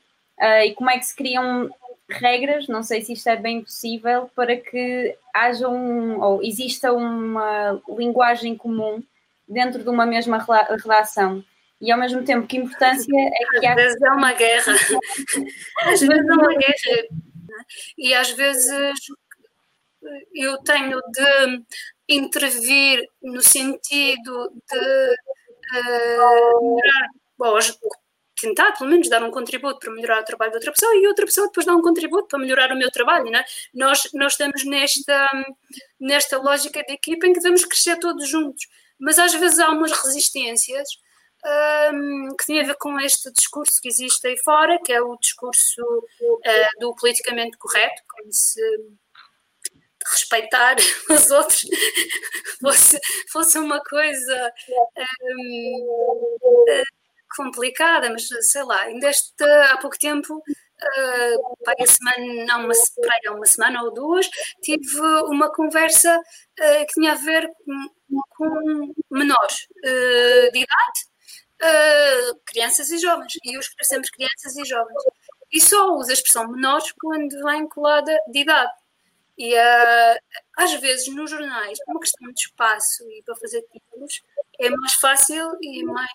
[0.42, 1.70] Uh, e como é que se criam
[2.08, 7.80] regras, não sei se isto é bem possível, para que haja um, ou exista uma
[7.88, 9.02] linguagem comum
[9.48, 10.44] dentro de uma mesma
[10.82, 11.44] relação.
[11.80, 13.70] E ao mesmo tempo, que importância é que há.
[13.70, 14.72] Às vezes é uma guerra.
[15.82, 17.08] às vezes é uma guerra.
[17.98, 18.98] E às vezes
[20.34, 21.62] eu tenho de
[22.08, 26.76] intervir no sentido de uh,
[27.38, 27.58] bom,
[28.42, 31.24] tentar, pelo menos, dar um contributo para melhorar o trabalho da outra pessoa e outra
[31.24, 33.44] pessoa depois dá um contributo para melhorar o meu trabalho, né?
[33.72, 35.30] Nós, nós estamos nesta,
[35.98, 38.66] nesta lógica de equipa em que devemos crescer todos juntos,
[38.98, 40.88] mas às vezes há umas resistências
[41.92, 45.16] um, que têm a ver com este discurso que existe aí fora, que é o
[45.16, 48.60] discurso uh, do politicamente correto, como se
[50.10, 50.76] respeitar
[51.10, 51.62] os outros
[52.60, 52.98] fosse,
[53.30, 54.52] fosse uma coisa
[55.22, 56.82] um,
[57.36, 60.42] complicada, mas sei lá, ainda este, há pouco tempo,
[60.82, 64.28] uh, para semana, há uma, para uma semana ou duas,
[64.62, 71.12] tive uma conversa uh, que tinha a ver com, com menores uh, de idade,
[72.44, 75.00] crianças e jovens, e eu escrevo sempre crianças e jovens.
[75.52, 78.72] E só uso a expressão menores quando vem colada de idade.
[79.38, 79.54] E
[80.56, 84.22] às vezes nos jornais, por uma questão de espaço e para fazer títulos,
[84.58, 86.10] é mais fácil e mais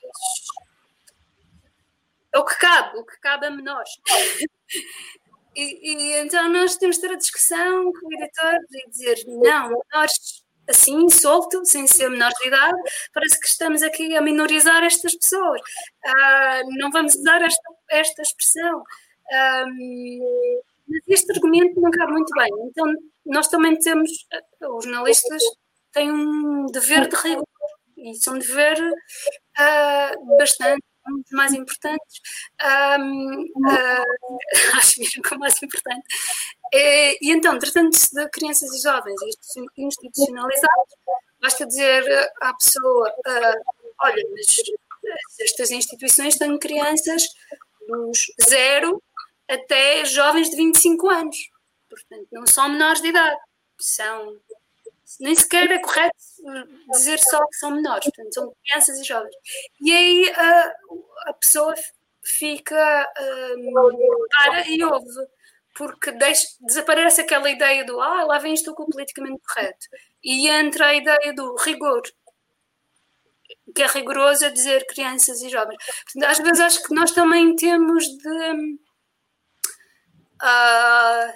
[2.37, 3.89] é o que cabe, o que cabe a menores.
[5.55, 9.69] E, e, então nós temos de ter a discussão com o editor e dizer não,
[9.69, 12.77] menores assim, solto, sem ser menores de idade,
[13.13, 15.61] parece que estamos aqui a minorizar estas pessoas.
[16.05, 18.83] Ah, não vamos usar esta, esta expressão.
[19.31, 19.65] Ah,
[20.89, 22.49] mas este argumento não cabe muito bem.
[22.69, 22.93] Então
[23.25, 24.11] nós também temos,
[24.61, 25.41] os jornalistas
[25.91, 27.47] têm um dever de rigor
[27.97, 30.83] e são um dever uh, bastante
[31.15, 32.21] dos mais importantes,
[32.99, 34.37] um, uh,
[34.77, 36.03] acho mesmo que é o mais importante.
[36.73, 39.15] E, e então, tratando-se de crianças e jovens
[39.77, 40.95] institucionalizados,
[41.41, 42.03] basta dizer
[42.41, 44.47] à pessoa uh, olha, mas
[45.39, 47.23] estas instituições têm crianças
[47.87, 49.01] dos zero
[49.47, 51.37] até jovens de 25 anos.
[51.89, 53.37] Portanto, não são menores de idade.
[53.79, 54.37] São.
[55.19, 56.15] Nem sequer é correto
[56.91, 59.35] dizer só que são menores, portanto, são crianças e jovens.
[59.81, 60.73] E aí a,
[61.29, 61.73] a pessoa
[62.23, 63.13] fica.
[63.57, 63.73] Um,
[64.43, 65.07] para e ouve
[65.77, 69.85] porque deixa, desaparece aquela ideia do ah, lá vem isto com o politicamente correto
[70.23, 72.01] e entra a ideia do rigor
[73.75, 75.77] que é rigoroso a dizer crianças e jovens.
[76.05, 78.77] Portanto, às vezes acho que nós também temos de
[80.41, 81.33] uh,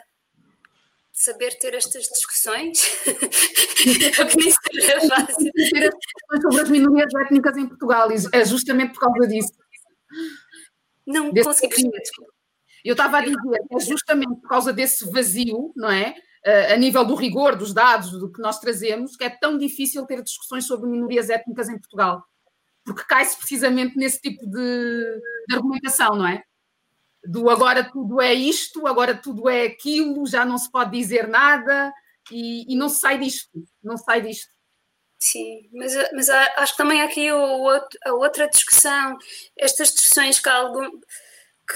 [1.23, 5.51] saber ter estas discussões, o que nem seja fácil.
[6.41, 9.53] sobre as minorias étnicas em Portugal, é justamente por causa disso.
[11.05, 12.27] Não Desse consegui perceber,
[12.83, 13.37] Eu estava a dizer,
[13.71, 16.15] é justamente por causa desse vazio, não é?
[16.73, 20.23] a nível do rigor dos dados, do que nós trazemos, que é tão difícil ter
[20.23, 22.23] discussões sobre minorias étnicas em Portugal.
[22.83, 26.43] Porque cai-se precisamente nesse tipo de, de, argumentação, não é?
[27.23, 31.93] Do agora tudo é isto, agora tudo é aquilo, já não se pode dizer nada
[32.31, 33.49] e, e não se sai disto,
[33.83, 34.51] não se sai disto.
[35.19, 39.17] Sim, mas, mas acho que também há aqui a outra discussão,
[39.55, 40.49] estas discussões que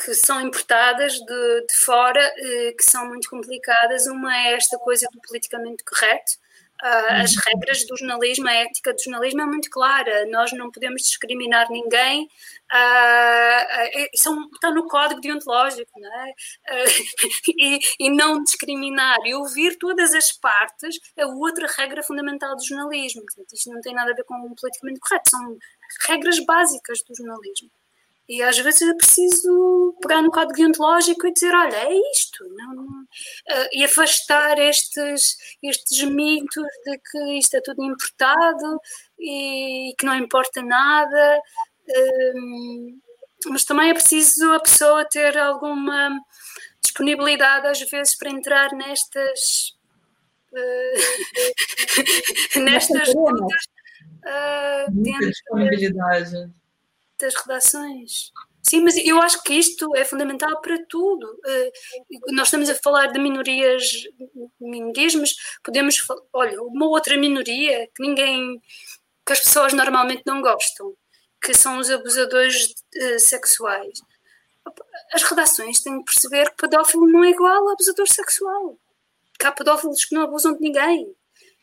[0.03, 4.07] que são importadas de, de fora, eh, que são muito complicadas.
[4.07, 6.33] Uma é esta coisa do politicamente correto.
[6.83, 7.41] Uh, as uhum.
[7.45, 10.25] regras do jornalismo, a ética do jornalismo é muito clara.
[10.27, 12.25] Nós não podemos discriminar ninguém.
[12.25, 16.29] Uh, são, está no código deontológico, não é?
[16.29, 17.03] Uh,
[17.57, 23.23] e, e, não discriminar e ouvir todas as partes é outra regra fundamental do jornalismo.
[23.23, 25.57] Portanto, isto não tem nada a ver com o politicamente correto, são
[26.07, 27.69] regras básicas do jornalismo.
[28.27, 32.73] E às vezes é preciso pegar no código deontológico e dizer: olha, é isto, não,
[32.73, 33.01] não.
[33.03, 38.81] Uh, e afastar estes, estes mitos de que isto é tudo importado
[39.19, 41.39] e que não importa nada.
[41.87, 42.99] Uh,
[43.47, 46.19] mas também é preciso a pessoa ter alguma
[46.81, 49.73] disponibilidade, às vezes, para entrar nestas.
[52.55, 53.65] Uh, nestas lutas.
[54.23, 56.49] Uh, disponibilidade
[57.19, 58.31] das redações.
[58.67, 61.25] Sim, mas eu acho que isto é fundamental para tudo.
[61.27, 63.91] Uh, nós estamos a falar de minorias,
[64.59, 65.97] minorias, mas podemos,
[66.33, 68.59] olha, uma outra minoria que ninguém,
[69.25, 70.95] que as pessoas normalmente não gostam,
[71.43, 73.99] que são os abusadores uh, sexuais.
[75.13, 78.79] As redações têm que perceber que pedófilo não é igual a abusador sexual.
[79.37, 81.14] Que há pedófilos que não abusam de ninguém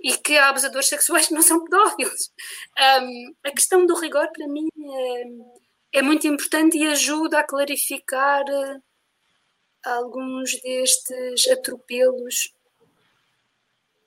[0.02, 2.30] e que há abusadores sexuais que não são pedófilos.
[3.02, 4.68] Um, a questão do rigor, para mim,
[5.92, 8.82] é, é, muito importante e ajuda a clarificar uh,
[9.84, 12.52] alguns destes atropelos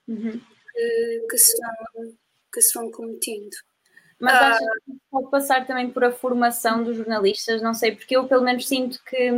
[0.06, 0.40] uhum.
[0.72, 2.14] que, que, se vão,
[2.52, 3.56] que se vão cometendo.
[4.18, 8.16] Mas ah, acho que pode passar também por a formação dos jornalistas, não sei, porque
[8.16, 9.30] eu pelo menos sinto que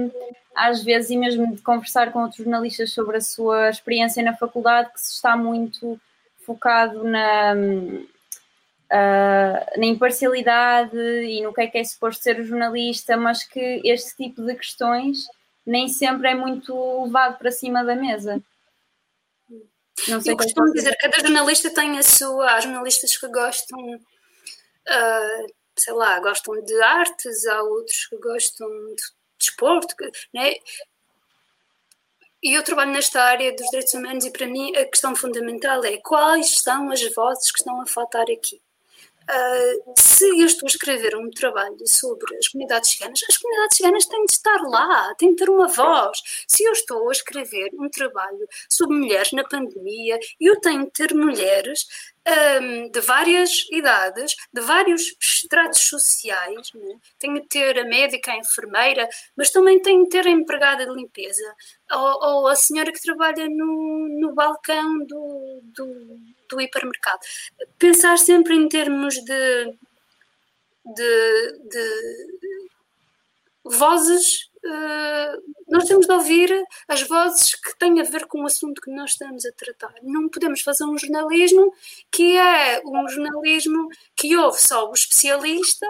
[0.55, 4.93] às vezes, e mesmo de conversar com outros jornalistas sobre a sua experiência na faculdade,
[4.93, 6.01] que se está muito
[6.49, 8.09] focado na, uh,
[9.79, 14.17] na imparcialidade e no que é que é suposto ser o jornalista, mas que este
[14.17, 15.27] tipo de questões
[15.67, 18.43] nem sempre é muito levado para cima da mesa.
[20.09, 22.53] Não sei Eu é costumo dizer que cada jornalista tem a sua.
[22.53, 29.03] Há jornalistas que gostam, uh, sei lá, gostam de artes, há outros que gostam de
[29.39, 29.95] desporto,
[30.33, 30.55] né?
[32.43, 35.97] E eu trabalho nesta área dos direitos humanos e para mim a questão fundamental é
[35.99, 38.61] quais são as vozes que estão a faltar aqui.
[39.31, 44.07] Uh, se eu estou a escrever um trabalho sobre as comunidades ciganas, as comunidades ciganas
[44.07, 46.19] têm de estar lá, têm de ter uma voz.
[46.47, 51.15] Se eu estou a escrever um trabalho sobre mulheres na pandemia, eu tenho de ter
[51.15, 51.87] mulheres
[52.29, 56.73] um, de várias idades, de vários estratos sociais.
[56.75, 56.99] Né?
[57.19, 60.95] Tenho de ter a médica, a enfermeira, mas também tenho de ter a empregada de
[60.95, 61.45] limpeza
[61.93, 66.19] ou, ou a senhora que trabalha no, no balcão do, do,
[66.49, 67.21] do hipermercado.
[67.79, 69.75] Pensar sempre em termos de,
[70.85, 72.39] de, de
[73.65, 78.83] vozes Uh, nós temos de ouvir as vozes que têm a ver com o assunto
[78.83, 79.95] que nós estamos a tratar.
[80.03, 81.73] Não podemos fazer um jornalismo
[82.11, 85.87] que é um jornalismo que ouve só o especialista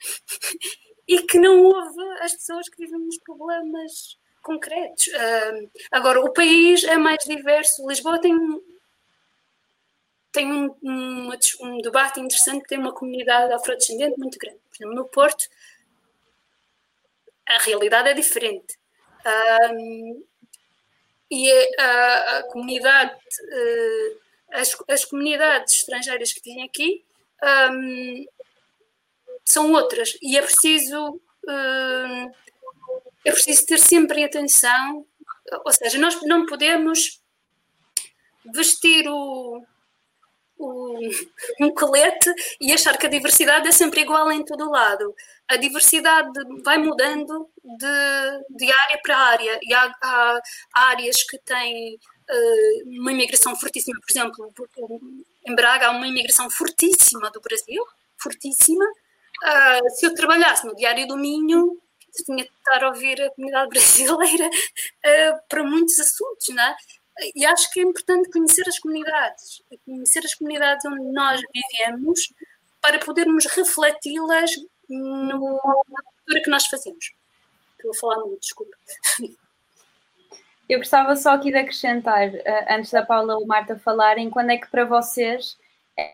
[1.06, 5.06] e que não ouve as pessoas que vivem nos problemas concretos.
[5.08, 7.86] Uh, agora, o país é mais diverso.
[7.86, 8.34] Lisboa tem,
[10.32, 14.58] tem um, um, um debate interessante, tem uma comunidade afrodescendente muito grande.
[14.68, 15.48] Por exemplo, no Porto
[17.46, 18.78] a realidade é diferente.
[19.72, 20.24] Um,
[21.30, 24.20] e a, a comunidade, uh,
[24.52, 27.04] as, as, comunidades estrangeiras que vêm aqui
[27.72, 28.26] um,
[29.44, 31.20] são outras e é preciso
[33.24, 35.06] é preciso ter sempre atenção,
[35.64, 37.20] ou seja, nós não podemos
[38.44, 39.64] vestir o,
[41.60, 42.30] um colete
[42.60, 45.14] e achar que a diversidade é sempre igual em todo lado.
[45.48, 46.30] A diversidade
[46.64, 50.40] vai mudando de, de área para área e há, há
[50.74, 54.52] áreas que têm uh, uma imigração fortíssima, por exemplo,
[55.46, 57.82] em Braga há uma imigração fortíssima do Brasil,
[58.18, 58.84] fortíssima.
[58.84, 61.80] Uh, se eu trabalhasse no Diário do Minho,
[62.24, 66.76] tinha de estar a ouvir a comunidade brasileira uh, para muitos assuntos, não é?
[67.34, 72.32] E acho que é importante conhecer as comunidades, conhecer as comunidades onde nós vivemos
[72.80, 74.50] para podermos refleti-las
[74.88, 77.12] na cultura que nós fazemos.
[77.76, 78.76] Estou a falar muito, desculpa.
[80.68, 84.56] Eu gostava só aqui de acrescentar, uh, antes da Paula ou Marta falarem, quando é
[84.56, 85.58] que para vocês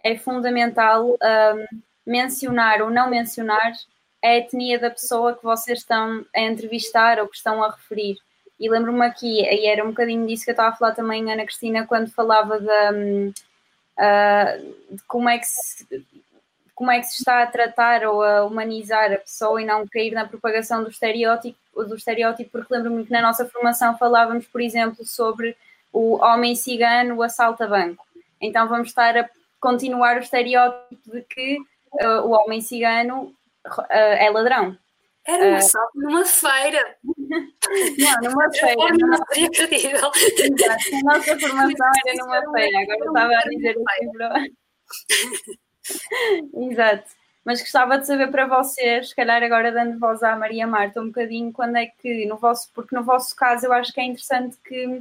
[0.03, 3.73] é fundamental um, mencionar ou não mencionar
[4.25, 8.17] a etnia da pessoa que vocês estão a entrevistar ou que estão a referir.
[8.59, 11.45] E lembro-me aqui, e era um bocadinho disso que eu estava a falar também, Ana
[11.45, 12.59] Cristina, quando falava
[12.95, 15.87] um, uh, de como é que se
[16.75, 20.13] como é que se está a tratar ou a humanizar a pessoa e não cair
[20.13, 25.03] na propagação do estereótipo, do estereótipo porque lembro-me que na nossa formação falávamos, por exemplo,
[25.07, 25.57] sobre
[25.91, 28.07] o homem cigano, o assalto a banco.
[28.39, 29.27] Então vamos estar a
[29.59, 31.57] continuar o estereótipo de que
[31.95, 33.35] uh, o homem cigano
[33.67, 34.77] uh, é ladrão.
[35.27, 36.97] Era um uh, assalto numa feira.
[37.03, 38.77] Não, numa feira.
[38.77, 40.11] Não, não seria credível.
[40.14, 42.79] Exato, a nossa formação era numa feira.
[42.83, 44.55] Agora eu estava a dizer assim
[46.70, 47.11] Exato.
[47.45, 51.07] Mas gostava de saber para vocês, se calhar agora dando voz à Maria Marta, um
[51.07, 54.57] bocadinho quando é que, no vosso, porque no vosso caso eu acho que é interessante
[54.64, 55.01] que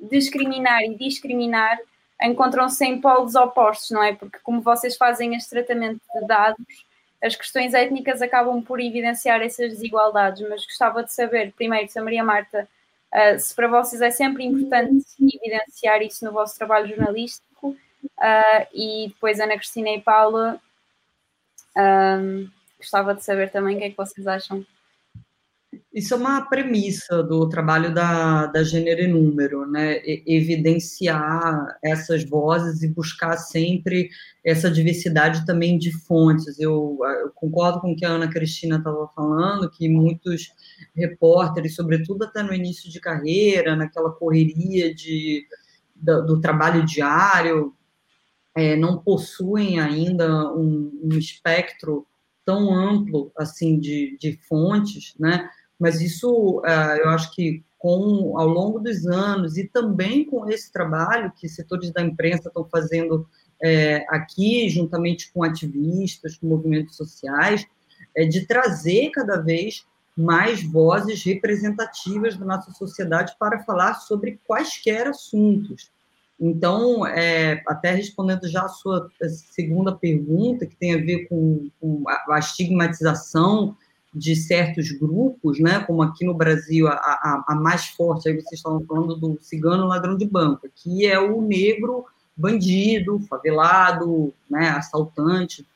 [0.00, 1.78] discriminar e discriminar
[2.20, 4.12] encontram-se em polos opostos, não é?
[4.12, 6.64] Porque como vocês fazem este tratamento de dados,
[7.24, 12.02] as questões étnicas acabam por evidenciar essas desigualdades, mas gostava de saber, primeiro, se a
[12.02, 12.68] Maria Marta,
[13.12, 19.08] uh, se para vocês é sempre importante evidenciar isso no vosso trabalho jornalístico, uh, e
[19.08, 20.60] depois Ana Cristina e Paula,
[21.76, 22.48] um,
[22.78, 24.64] gostava de saber também o que é que vocês acham
[25.94, 30.02] isso é uma premissa do trabalho da, da Gênero e Número, né?
[30.26, 34.10] evidenciar essas vozes e buscar sempre
[34.44, 36.58] essa diversidade também de fontes.
[36.58, 40.52] Eu, eu concordo com o que a Ana Cristina estava falando, que muitos
[40.96, 45.46] repórteres, sobretudo até no início de carreira, naquela correria de,
[45.94, 47.72] do, do trabalho diário,
[48.56, 52.04] é, não possuem ainda um, um espectro
[52.44, 55.48] tão amplo assim de, de fontes, né?
[55.84, 60.72] Mas isso, uh, eu acho que com ao longo dos anos e também com esse
[60.72, 63.28] trabalho que setores da imprensa estão fazendo
[63.62, 67.66] é, aqui, juntamente com ativistas, com movimentos sociais,
[68.16, 69.84] é de trazer cada vez
[70.16, 75.90] mais vozes representativas da nossa sociedade para falar sobre quaisquer assuntos.
[76.40, 82.02] Então, é, até respondendo já a sua segunda pergunta, que tem a ver com, com
[82.08, 83.76] a, estigmatização
[84.14, 88.52] de certos grupos, né, como aqui no Brasil, a, a, a, mais forte, aí vocês
[88.52, 92.04] estavam falando do cigano ladrão de banco, que é o negro
[92.36, 95.66] bandido, favelado, né, assaltante.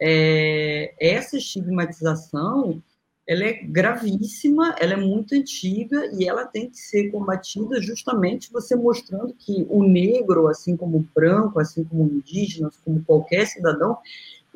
[0.00, 2.82] É, essa estigmatização,
[3.26, 8.74] ela é gravíssima, ela é muito antiga e ela tem que ser combatida justamente você
[8.74, 13.98] mostrando que o negro, assim como o branco, assim como o indígena, como qualquer cidadão,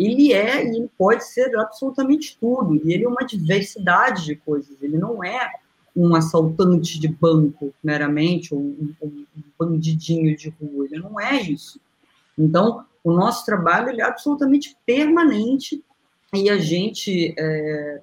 [0.06, 4.96] ele é e pode ser absolutamente tudo, e ele é uma diversidade de coisas, ele
[4.96, 5.52] não é
[5.94, 9.24] um assaltante de banco meramente, ou um, um
[9.58, 11.78] bandidinho de rua, ele não é isso.
[12.38, 15.82] Então, o nosso trabalho ele é absolutamente permanente
[16.34, 18.00] e a gente, é,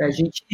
[0.00, 0.44] a gente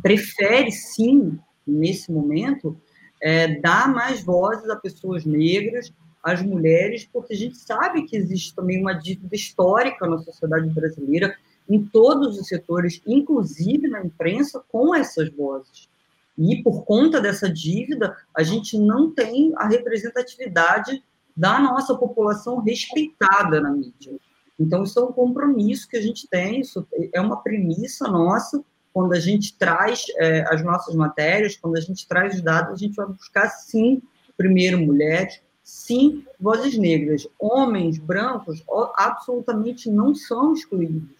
[0.00, 2.76] prefere, sim, nesse momento,
[3.20, 5.92] é, dar mais vozes a pessoas negras,
[6.26, 11.36] as mulheres, porque a gente sabe que existe também uma dívida histórica na sociedade brasileira,
[11.70, 15.88] em todos os setores, inclusive na imprensa, com essas vozes.
[16.36, 21.00] E por conta dessa dívida, a gente não tem a representatividade
[21.36, 24.16] da nossa população respeitada na mídia.
[24.58, 28.64] Então, isso é um compromisso que a gente tem, isso é uma premissa nossa.
[28.92, 32.76] Quando a gente traz é, as nossas matérias, quando a gente traz os dados, a
[32.76, 34.02] gente vai buscar, sim,
[34.36, 37.26] primeiro mulheres, sim, vozes negras.
[37.40, 38.62] Homens brancos
[38.94, 41.10] absolutamente não são excluídos,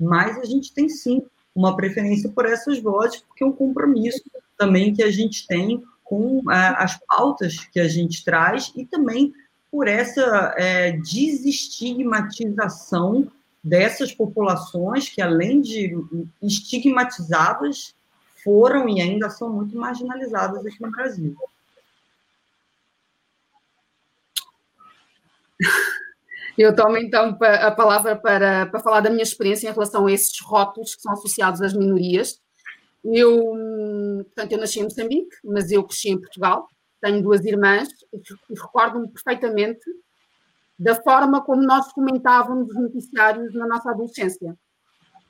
[0.00, 4.22] mas a gente tem sim uma preferência por essas vozes, porque é um compromisso
[4.56, 9.34] também que a gente tem com é, as pautas que a gente traz e também
[9.72, 13.26] por essa é, desestigmatização
[13.62, 15.92] dessas populações que, além de
[16.40, 17.92] estigmatizadas,
[18.44, 21.36] foram e ainda são muito marginalizadas aqui no Brasil.
[26.56, 30.40] Eu tomo então a palavra para, para falar da minha experiência em relação a esses
[30.40, 32.40] rótulos que são associados às minorias.
[33.04, 33.52] Eu,
[34.24, 36.66] portanto, eu nasci em Moçambique, mas eu cresci em Portugal,
[37.00, 38.20] tenho duas irmãs e
[38.54, 39.84] recordo-me perfeitamente
[40.78, 44.56] da forma como nós comentávamos os noticiários na nossa adolescência.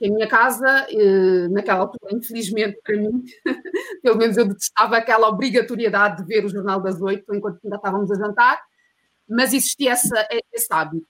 [0.00, 3.24] Em minha casa, eh, naquela altura, infelizmente para mim,
[4.02, 8.10] pelo menos eu detestava aquela obrigatoriedade de ver o Jornal das Oito enquanto ainda estávamos
[8.10, 8.60] a jantar,
[9.28, 11.06] mas existia essa, esse hábito.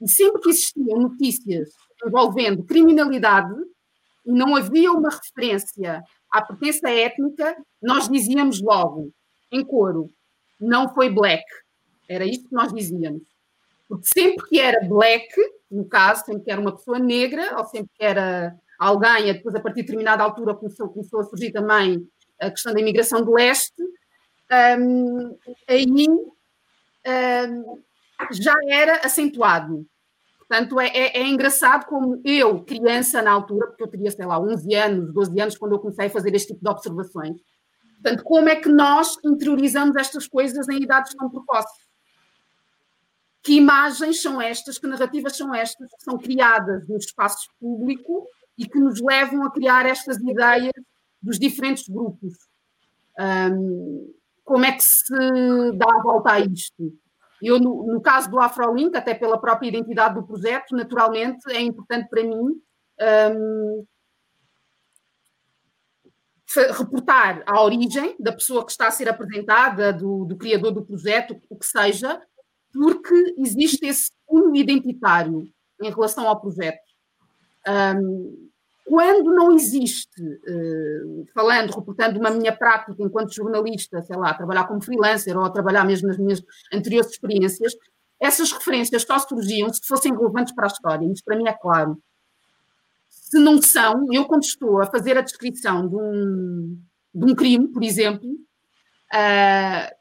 [0.00, 1.70] E sempre que existiam notícias
[2.04, 3.54] envolvendo criminalidade
[4.26, 9.12] e não havia uma referência à pertença étnica, nós dizíamos logo,
[9.50, 10.10] em coro,
[10.60, 11.44] não foi black.
[12.08, 13.22] Era isto que nós dizíamos.
[13.88, 15.28] Porque sempre que era black,
[15.70, 19.60] no caso, sempre que era uma pessoa negra, ou sempre que era alguém, depois a
[19.60, 22.06] partir de determinada altura começou, começou a surgir também
[22.40, 23.82] a questão da imigração do leste,
[24.80, 25.36] um,
[25.68, 25.86] aí
[28.30, 29.86] já era acentuado.
[30.38, 34.38] Portanto, é, é, é, engraçado como eu, criança na altura, porque eu teria, sei lá,
[34.38, 37.40] 11 anos, 12 anos, quando eu comecei a fazer este tipo de observações,
[38.02, 41.86] portanto, como é que nós interiorizamos estas coisas em idades tão precoces?
[43.42, 48.28] Que imagens são estas, que narrativas são estas, que são criadas no espaço público
[48.58, 50.72] e que nos levam a criar estas ideias
[51.22, 52.34] dos diferentes grupos?
[53.18, 54.12] Um,
[54.44, 55.12] como é que se
[55.76, 56.92] dá a volta a isto?
[57.42, 62.08] Eu, no, no caso do AfroLink, até pela própria identidade do projeto, naturalmente é importante
[62.08, 62.60] para mim
[63.34, 63.84] um,
[66.76, 71.40] reportar a origem da pessoa que está a ser apresentada, do, do criador do projeto,
[71.48, 72.20] o que seja,
[72.72, 75.48] porque existe esse cunho identitário
[75.80, 76.80] em relação ao projeto.
[77.66, 78.51] Um,
[78.92, 84.82] quando não existe, uh, falando, reportando uma minha prática enquanto jornalista, sei lá, trabalhar como
[84.82, 87.72] freelancer ou trabalhar mesmo nas minhas anteriores experiências,
[88.20, 91.10] essas referências só surgiam se fossem relevantes para a história.
[91.10, 91.96] Isso para mim é claro.
[93.08, 96.78] Se não são, eu quando estou a fazer a descrição de um,
[97.14, 99.96] de um crime, por exemplo, uh,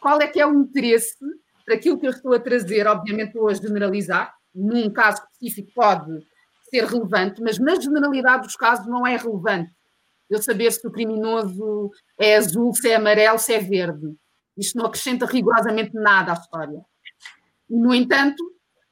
[0.00, 1.16] qual é que é o interesse
[1.64, 2.86] para aquilo que eu estou a trazer?
[2.86, 6.24] Obviamente estou a generalizar, num caso específico pode
[6.68, 9.72] ser relevante, mas na generalidade dos casos não é relevante.
[10.28, 14.16] Eu saber se o criminoso é azul, se é amarelo, se é verde.
[14.56, 16.80] Isto não acrescenta rigorosamente nada à história.
[17.70, 18.42] E, no entanto,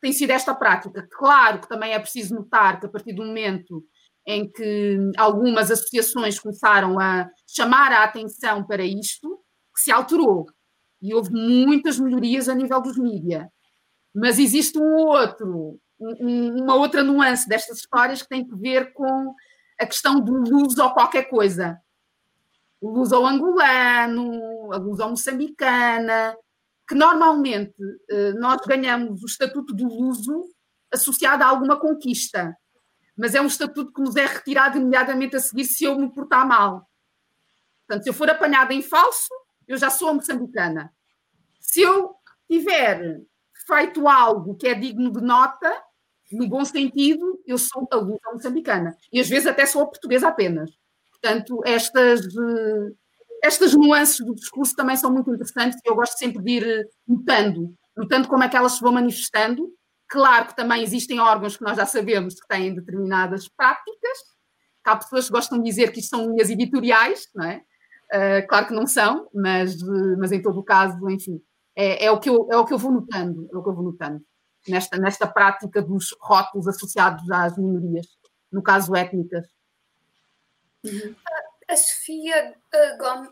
[0.00, 1.06] tem sido esta prática.
[1.10, 3.84] Claro que também é preciso notar que a partir do momento
[4.26, 9.40] em que algumas associações começaram a chamar a atenção para isto,
[9.74, 10.46] que se alterou.
[11.02, 13.46] E houve muitas melhorias a nível dos mídias.
[14.14, 15.78] Mas existe um outro
[16.20, 19.34] uma outra nuance destas histórias que tem que ver com
[19.78, 21.80] a questão do luso ou qualquer coisa.
[22.82, 26.36] Luso ao angolano, a luso ao moçambicana,
[26.86, 27.74] que normalmente
[28.10, 30.50] eh, nós ganhamos o estatuto do luso
[30.92, 32.56] associado a alguma conquista,
[33.16, 36.46] mas é um estatuto que nos é retirado imediatamente a seguir se eu me portar
[36.46, 36.88] mal.
[37.86, 39.32] Portanto, se eu for apanhada em falso,
[39.66, 40.92] eu já sou moçambicana.
[41.60, 42.14] Se eu
[42.48, 43.20] tiver
[43.66, 45.82] feito algo que é digno de nota,
[46.32, 48.96] no bom sentido, eu sou a luta moçambicana.
[49.12, 50.70] E às vezes até sou a portuguesa apenas.
[51.10, 52.92] Portanto, estas, eh,
[53.42, 56.84] estas nuances do discurso também são muito interessantes e eu gosto sempre de ir eh,
[57.06, 59.68] notando, notando como é que elas se vão manifestando.
[60.08, 64.18] Claro que também existem órgãos que nós já sabemos que têm determinadas práticas,
[64.84, 67.62] há pessoas que gostam de dizer que isto são linhas editoriais, não é?
[68.12, 69.76] Uh, claro que não são, mas,
[70.18, 71.40] mas em todo o caso, enfim,
[71.74, 73.74] é, é, o que eu, é o que eu vou notando, é o que eu
[73.74, 74.22] vou notando
[74.68, 78.06] nesta, nesta prática dos rótulos associados às minorias,
[78.50, 79.46] no caso étnicas.
[80.84, 81.14] Uhum.
[81.68, 83.30] A Sofia a Gomes,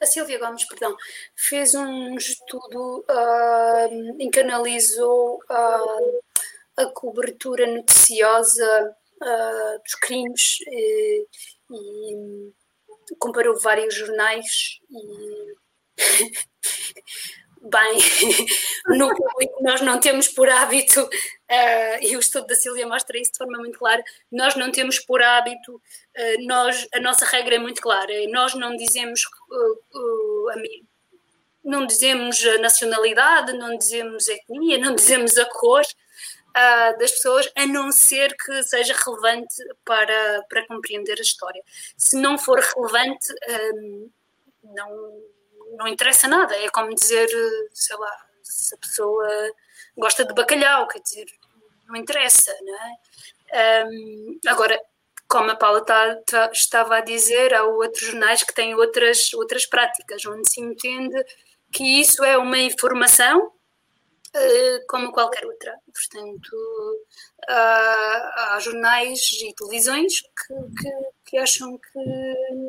[0.00, 0.96] a Silvia Gomes, perdão,
[1.34, 6.22] fez um estudo uh, em que analisou uh,
[6.76, 11.26] a cobertura noticiosa uh, dos crimes e,
[11.70, 12.52] e,
[13.18, 15.54] comparou vários jornais e
[17.64, 17.98] bem,
[18.98, 23.32] no público nós não temos por hábito, uh, e o estudo da Cília mostra isso
[23.32, 27.58] de forma muito clara, nós não temos por hábito, uh, nós, a nossa regra é
[27.58, 30.50] muito clara, nós não dizemos uh,
[31.64, 35.82] não dizemos a nacionalidade, não dizemos a etnia, não dizemos a cor
[36.98, 41.60] das pessoas, a não ser que seja relevante para, para compreender a história.
[41.96, 43.26] Se não for relevante,
[44.62, 45.22] não
[45.76, 46.54] não interessa nada.
[46.56, 47.28] É como dizer,
[47.72, 49.28] sei lá, se a pessoa
[49.96, 51.26] gosta de bacalhau, quer dizer,
[51.86, 53.86] não interessa, não é?
[53.86, 54.80] Um, agora,
[55.28, 59.66] como a Paula tá, tá, estava a dizer, há outros jornais que têm outras, outras
[59.66, 61.24] práticas, onde se entende
[61.72, 65.76] que isso é uma informação uh, como qualquer outra.
[65.92, 66.56] Portanto,
[67.48, 70.90] há, há jornais e televisões que, que,
[71.26, 72.64] que acham que,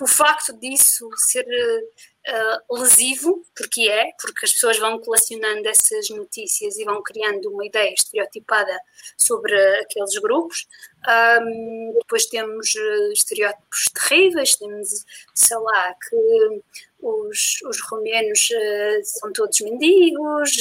[0.00, 6.76] o facto disso ser uh, lesivo, porque é, porque as pessoas vão colecionando essas notícias
[6.76, 8.78] e vão criando uma ideia estereotipada
[9.16, 10.66] sobre aqueles grupos.
[11.06, 15.04] Um, depois temos uh, estereótipos terríveis, temos,
[15.34, 16.62] sei lá, que
[17.00, 20.56] os, os romenos uh, são todos mendigos,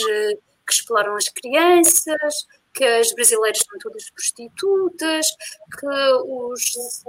[0.65, 5.27] que exploram as crianças, que as brasileiras são todas prostitutas,
[5.79, 5.87] que
[6.25, 7.03] os,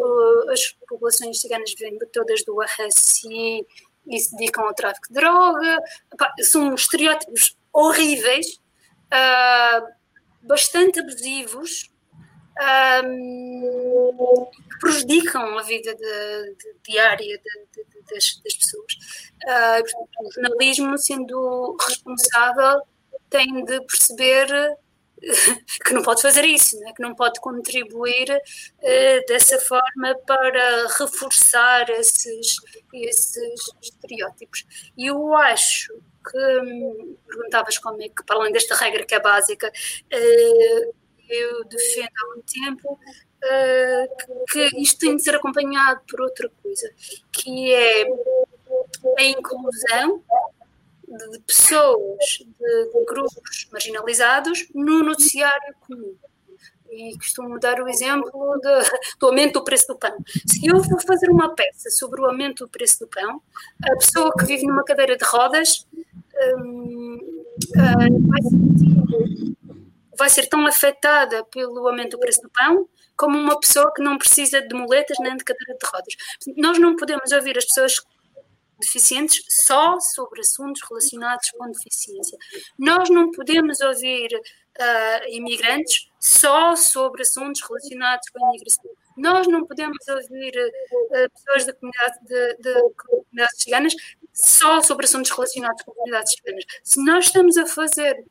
[0.51, 3.67] as populações ciganas vêm todas do Arraci
[4.07, 5.79] e se dedicam ao tráfico de droga.
[6.43, 8.61] são estereótipos horríveis,
[9.07, 9.87] uh,
[10.43, 11.91] bastante abusivos,
[14.61, 18.93] que prejudicam a vida de, de, diária de, das, das, pessoas.
[19.45, 22.83] Uh, o jornalismo, sendo responsável,
[23.29, 24.47] tem de perceber
[25.85, 26.93] que não pode fazer isso, né?
[26.95, 32.57] que não pode contribuir uh, dessa forma para reforçar esses,
[32.93, 34.65] esses estereótipos.
[34.97, 35.93] E eu acho
[36.31, 40.95] que, hum, perguntavas como é que, para além desta regra que é básica, uh,
[41.29, 46.51] eu defendo há muito tempo uh, que, que isto tem de ser acompanhado por outra
[46.63, 46.91] coisa,
[47.33, 48.05] que é
[49.19, 50.23] a inclusão
[51.07, 56.17] de pessoas, de, grupos marginalizados no noticiário comum.
[56.91, 60.17] E costumo dar o exemplo de, do aumento do preço do pão.
[60.47, 63.43] Se eu vou fazer uma peça sobre o aumento do preço do pão,
[63.83, 65.87] a pessoa que vive numa cadeira de rodas
[66.59, 69.57] um, uh, vai, sentir,
[70.17, 74.19] vai ser tão afetada pelo aumento do preço do pão como uma pessoa que não
[74.19, 76.15] precisa de muletas nem de cadeira de rodas.
[76.57, 78.01] Nós não podemos ouvir as pessoas
[78.85, 82.39] deficientes só sobre assuntos relacionados com deficiência.
[82.79, 88.91] Nós não podemos ouvir uh, imigrantes só sobre assuntos relacionados com a imigração.
[89.17, 93.95] Nós não podemos ouvir uh, pessoas da comunidade de, de, de comunidades ciganas
[94.33, 96.65] só sobre assuntos relacionados com comunidades ciganas.
[96.83, 98.25] Se nós estamos a fazer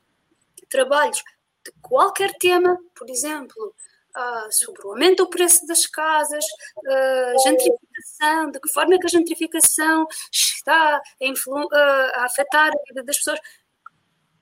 [0.70, 1.24] trabalhos
[1.66, 3.74] de qualquer tema, por exemplo,
[4.16, 6.46] uh, sobre o aumento do preço das casas,
[6.78, 11.70] uh, gentrificação, de que forma é que a gentrificação está a, uh,
[12.16, 13.40] a afetar a vida das pessoas.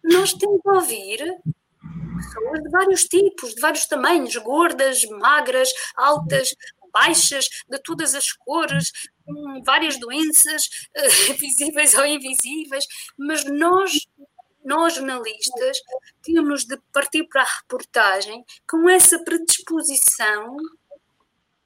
[0.04, 1.20] Nós temos de ouvir
[2.18, 6.56] pessoas de vários tipos, de vários tamanhos, gordas, magras, altas,
[6.92, 8.92] baixas, de todas as cores,
[9.26, 10.66] com várias doenças,
[10.98, 12.86] uh, visíveis ou invisíveis,
[13.18, 14.08] mas nós
[14.64, 15.78] nós jornalistas
[16.24, 20.58] tínhamos de partir para a reportagem com essa predisposição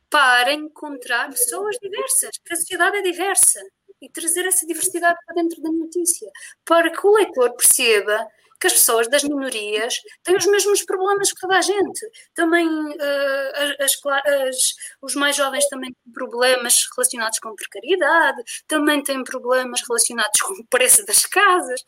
[0.09, 3.59] para encontrar pessoas diversas, porque a sociedade é diversa,
[4.01, 6.29] e trazer essa diversidade para dentro da notícia,
[6.63, 8.27] para que o leitor perceba
[8.59, 12.09] que as pessoas das minorias têm os mesmos problemas que toda a gente.
[12.33, 19.23] Também uh, as, as, os mais jovens também têm problemas relacionados com precariedade, também têm
[19.23, 21.81] problemas relacionados com o preço das casas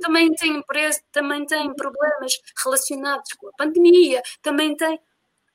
[0.00, 0.62] também tem,
[1.12, 2.32] também tem problemas
[2.62, 4.98] relacionados com a pandemia, também tem.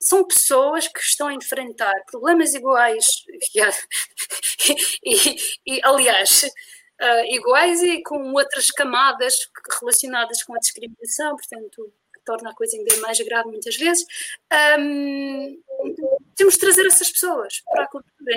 [0.00, 3.06] São pessoas que estão a enfrentar problemas iguais,
[5.04, 5.36] e,
[5.66, 6.42] e, aliás,
[7.00, 9.34] uh, iguais e com outras camadas
[9.80, 11.92] relacionadas com a discriminação, portanto,
[12.24, 14.04] torna a coisa ainda mais grave muitas vezes.
[14.78, 15.60] Um,
[16.34, 18.34] temos de trazer essas pessoas para a cultura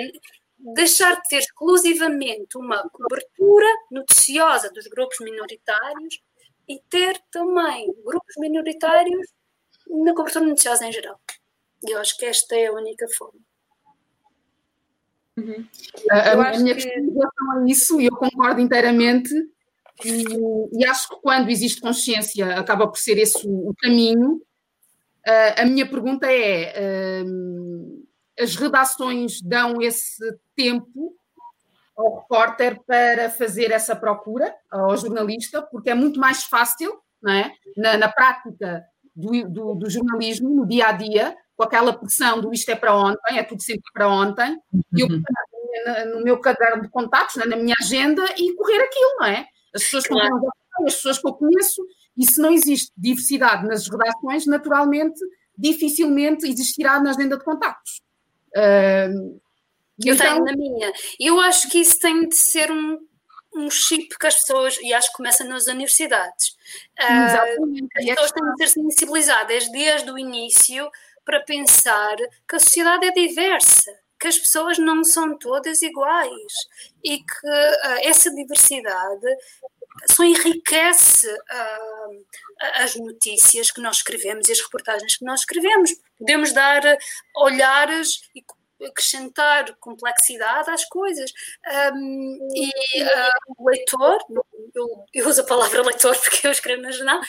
[0.58, 6.20] deixar de ter exclusivamente uma cobertura noticiosa dos grupos minoritários
[6.68, 9.28] e ter também grupos minoritários
[9.88, 11.20] na cobertura noticiosa em geral.
[11.86, 13.40] E eu acho que esta é a única forma.
[15.36, 15.66] Uhum.
[16.10, 16.82] A, a minha que...
[16.82, 19.32] questão é isso e eu concordo inteiramente.
[20.04, 20.24] E,
[20.72, 24.42] e, acho que quando existe consciência acaba por ser esse o, o caminho.
[25.26, 28.05] Uh, a minha pergunta é: uh,
[28.38, 30.22] as redações dão esse
[30.54, 31.14] tempo
[31.96, 37.50] ao repórter para fazer essa procura, ao jornalista, porque é muito mais fácil, não é?
[37.76, 38.84] na, na prática
[39.14, 42.94] do, do, do, jornalismo, no dia a dia, com aquela pressão do isto é para
[42.94, 44.58] ontem, é tudo sempre para ontem,
[44.94, 45.22] e eu uhum.
[46.14, 49.46] no meu caderno de contatos, na minha agenda, e correr aquilo, não é?
[49.74, 50.48] As pessoas claro.
[50.86, 51.82] as pessoas que eu conheço,
[52.14, 55.18] e se não existe diversidade nas redações, naturalmente,
[55.56, 58.02] dificilmente existirá na agenda de contactos.
[58.56, 59.40] Uh,
[60.04, 60.92] eu então, tenho na minha.
[61.20, 62.98] Eu acho que isso tem de ser um,
[63.54, 66.56] um chip que as pessoas, e acho que começa nas universidades,
[67.00, 67.62] uh,
[67.96, 70.90] as pessoas têm de ser sensibilizadas desde o início
[71.24, 72.16] para pensar
[72.48, 76.52] que a sociedade é diversa, que as pessoas não são todas iguais
[77.04, 79.26] e que uh, essa diversidade
[80.10, 82.24] só enriquece uh,
[82.74, 85.90] as notícias que nós escrevemos e as reportagens que nós escrevemos.
[86.18, 86.82] Podemos dar
[87.34, 88.44] olhares e
[88.84, 91.30] acrescentar complexidade às coisas.
[91.94, 92.68] Um, e
[93.02, 94.18] uh, o leitor,
[94.74, 97.20] eu, eu, uso a palavra leitor porque eu escrevo no jornal,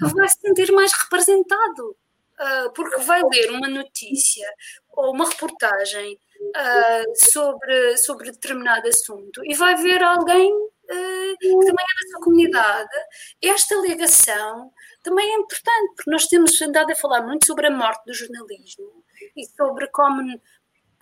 [0.00, 1.96] vai se sentir mais representado,
[2.40, 4.48] uh, porque vai ler uma notícia
[4.90, 10.52] ou uma reportagem uh, sobre, sobre determinado assunto e vai ver alguém
[10.88, 12.96] que também é da sua comunidade.
[13.42, 14.72] Esta ligação
[15.02, 19.04] também é importante, porque nós temos andado a falar muito sobre a morte do jornalismo
[19.36, 20.40] e sobre como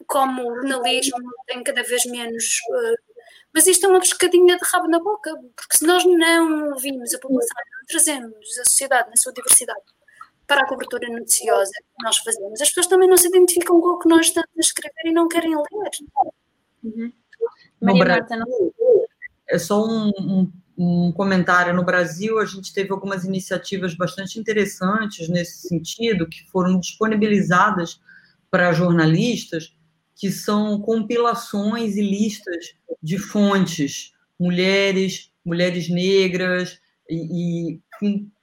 [0.07, 2.59] como o jornalismo tem cada vez menos.
[2.71, 3.13] Uh,
[3.55, 7.19] mas isto é uma pescadinha de rabo na boca, porque se nós não ouvimos a
[7.19, 9.81] população, não trazemos a sociedade na sua diversidade
[10.47, 13.99] para a cobertura noticiosa que nós fazemos, as pessoas também não se identificam com o
[13.99, 15.91] que nós estamos a escrever e não querem ler.
[16.83, 17.13] Uhum.
[17.81, 18.47] Maria Marta, não...
[19.53, 21.75] É só um, um, um comentário.
[21.75, 28.01] No Brasil, a gente teve algumas iniciativas bastante interessantes nesse sentido, que foram disponibilizadas
[28.51, 29.75] para jornalistas,
[30.17, 36.79] que são compilações e listas de fontes, mulheres, mulheres negras,
[37.09, 37.81] e, e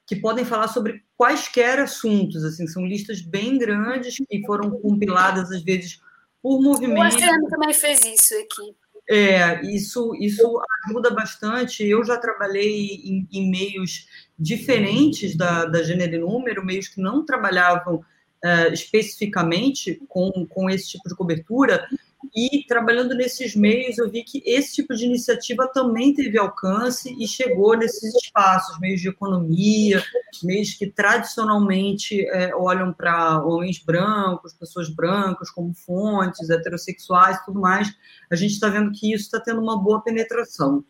[0.09, 5.61] que podem falar sobre quaisquer assuntos, assim, são listas bem grandes que foram compiladas às
[5.61, 5.99] vezes
[6.41, 7.13] por movimentos.
[7.13, 8.75] O ASEAN também fez isso aqui.
[9.11, 11.83] É, isso, isso ajuda bastante.
[11.83, 14.07] Eu já trabalhei em, em meios
[14.37, 20.89] diferentes da, da Gênero e Número, meios que não trabalhavam uh, especificamente com, com esse
[20.89, 21.87] tipo de cobertura,
[22.35, 27.27] e trabalhando nesses meios, eu vi que esse tipo de iniciativa também teve alcance e
[27.27, 30.03] chegou nesses espaços, meios de economia,
[30.43, 37.87] meios que tradicionalmente é, olham para homens brancos, pessoas brancas como fontes, heterossexuais tudo mais.
[38.29, 40.83] A gente está vendo que isso está tendo uma boa penetração.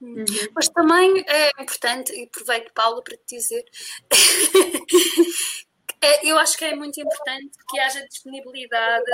[0.00, 0.24] Uhum.
[0.54, 3.64] Mas também é importante, e aproveito, Paulo, para te dizer
[6.04, 9.10] É, eu acho que é muito importante que haja disponibilidade,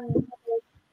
[0.00, 0.26] um,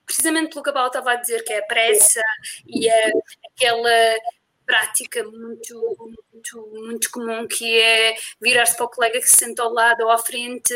[0.10, 2.22] precisamente pelo que a Paula estava a dizer, que é a pressa
[2.68, 3.12] e é
[3.54, 4.18] aquela
[4.66, 5.98] prática muito,
[6.32, 10.10] muito, muito comum que é virar-se para o colega que se senta ao lado ou
[10.10, 10.74] à frente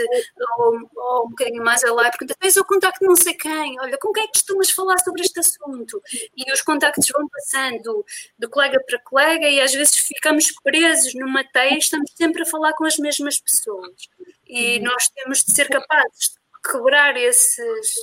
[0.58, 3.98] ou, ou um bocadinho mais lado e perguntar, tens o contacto não sei quem, olha,
[4.00, 6.02] com quem é que costumas falar sobre este assunto?
[6.36, 8.04] E os contactos vão passando
[8.38, 12.48] de colega para colega e às vezes ficamos presos numa teia e estamos sempre a
[12.48, 14.10] falar com as mesmas pessoas.
[14.48, 14.86] E uhum.
[14.86, 17.94] nós temos de ser capazes de quebrar esses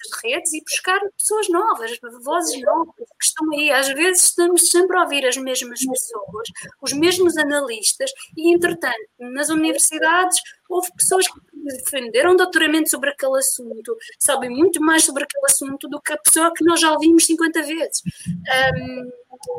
[0.00, 3.70] essas redes e buscar pessoas novas, vozes novas que estão aí.
[3.70, 6.48] Às vezes estamos sempre a ouvir as mesmas pessoas,
[6.80, 13.96] os mesmos analistas, e entretanto, nas universidades houve pessoas que defenderam doutoramento sobre aquele assunto,
[14.18, 17.62] sabem muito mais sobre aquele assunto do que a pessoa que nós já ouvimos 50
[17.62, 18.02] vezes.
[18.76, 19.10] Um,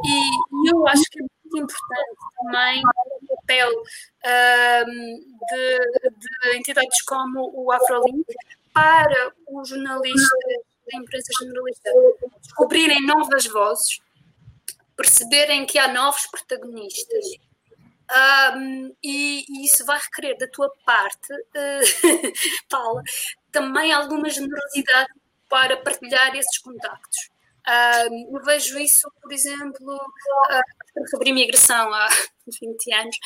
[0.06, 2.82] e eu acho que é muito importante também
[3.22, 3.70] o papel
[4.88, 5.80] um, de,
[6.12, 8.26] de, entidades como o AfroLink
[8.74, 10.40] para os jornalistas
[10.92, 11.90] da imprensa generalista
[12.42, 14.00] descobrirem novas vozes,
[14.96, 17.26] perceberem que há novos protagonistas.
[18.54, 22.34] Um, e, e, isso vai requerer da tua parte, uh,
[22.70, 23.02] Paula,
[23.54, 25.10] também alguma generosidade
[25.48, 27.31] para partilhar esses contactos.
[27.68, 32.08] Um, eu vejo isso, por exemplo, uh, sobre imigração há
[32.60, 33.18] 20 anos,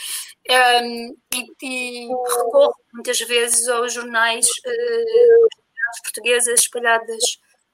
[1.33, 5.47] e, e, recorro muitas vezes aos jornais uh,
[6.03, 7.23] portuguesas espalhadas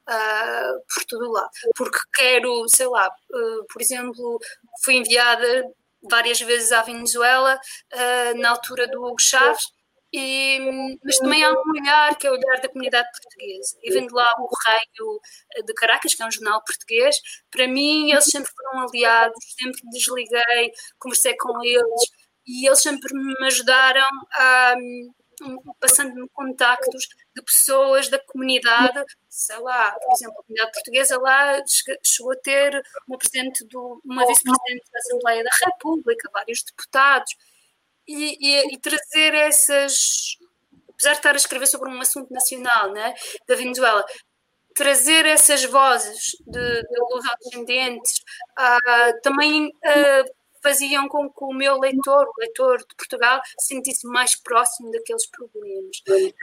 [0.08, 4.40] uh, por todo o lado, porque quero, sei lá, uh, por exemplo,
[4.84, 5.66] fui enviada
[6.04, 7.60] várias vezes à Venezuela
[8.38, 9.68] na altura do Hugo Chaves
[10.14, 13.78] e, mas também há um olhar que é o olhar da comunidade portuguesa.
[13.82, 15.22] E vendo lá o Correio
[15.66, 17.16] de Caracas, que é um jornal português,
[17.50, 22.02] para mim eles sempre foram aliados, sempre desliguei, conversei com eles.
[22.46, 24.76] E eles sempre me ajudaram a
[25.80, 31.64] passando-me contactos de pessoas da comunidade, sei lá, por exemplo, a comunidade portuguesa lá
[32.04, 37.34] chegou a ter uma presidente do, uma vice-presidente da Assembleia da República, vários deputados,
[38.14, 40.38] e, e, e, trazer essas,
[40.90, 43.14] apesar de estar a escrever sobre um assunto nacional né,
[43.48, 44.06] da Venezuela,
[44.74, 48.24] trazer essas vozes de, de luso-descendentes
[48.58, 54.08] uh, também uh, faziam com que o meu leitor, o leitor de Portugal, se sentisse
[54.08, 55.98] mais próximo daqueles problemas.
[56.00, 56.34] O que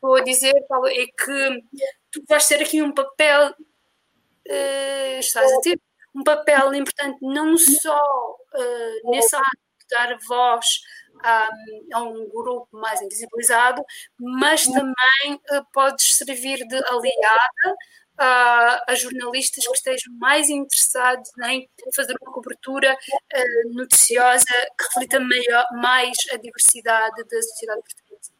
[0.00, 1.62] vou a dizer, Paulo, é que
[2.10, 5.80] tu vais ter aqui um papel, uh, estás a ter
[6.14, 9.44] um papel importante não só uh, nesse ato
[9.80, 10.80] de dar voz
[11.22, 11.48] a,
[11.94, 13.82] a, um grupo mais invisibilizado,
[14.18, 17.76] mas também uh, podes servir de aliada
[18.18, 24.44] a, a, jornalistas que estejam mais interessados em fazer uma cobertura uh, noticiosa
[24.76, 28.38] que reflita maior, mais a diversidade da sociedade portuguesa.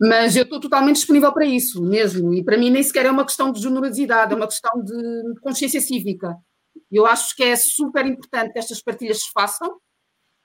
[0.00, 3.24] Mas eu estou totalmente disponível para isso mesmo, e para mim nem sequer é uma
[3.24, 6.36] questão de generosidade, é uma questão de consciência cívica.
[6.90, 9.78] Eu acho que é super importante que estas partilhas se façam,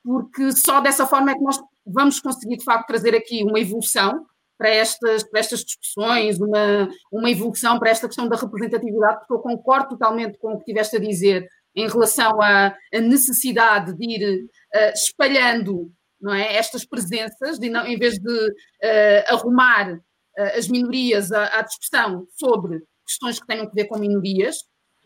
[0.09, 4.25] porque só dessa forma é que nós vamos conseguir, de facto, trazer aqui uma evolução
[4.57, 9.39] para estas, para estas discussões, uma, uma evolução para esta questão da representatividade, porque eu
[9.39, 14.45] concordo totalmente com o que tiveste a dizer em relação à, à necessidade de ir
[14.45, 20.67] uh, espalhando não é, estas presenças, de não, em vez de uh, arrumar uh, as
[20.67, 24.57] minorias à, à discussão sobre questões que tenham a ver com minorias,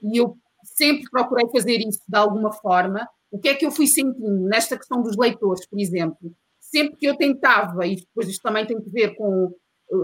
[0.01, 3.05] e eu sempre procurei fazer isso de alguma forma.
[3.33, 6.31] O que é que eu fui sentindo nesta questão dos leitores, por exemplo?
[6.59, 9.51] Sempre que eu tentava, e depois isto também tem a ver com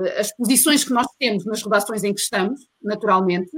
[0.03, 3.51] eh, as posições que nós temos nas redações em que estamos, naturalmente,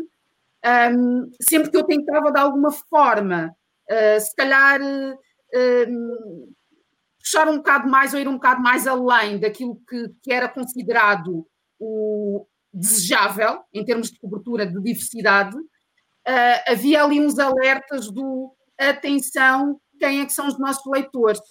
[0.94, 3.56] um, sempre que eu tentava de alguma forma,
[3.90, 6.54] uh, se calhar, uh,
[7.18, 11.48] puxar um bocado mais ou ir um bocado mais além daquilo que, que era considerado
[11.80, 18.54] o desejável em termos de cobertura de diversidade, uh, havia ali uns alertas do
[18.90, 21.42] atenção, quem é que são os nossos leitores?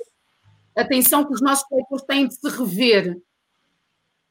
[0.77, 3.21] Atenção que os nossos leitores têm de se rever.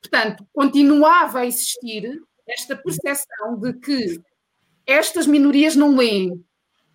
[0.02, 4.22] Portanto, continuava a existir esta percepção de que
[4.86, 6.44] estas minorias não leem,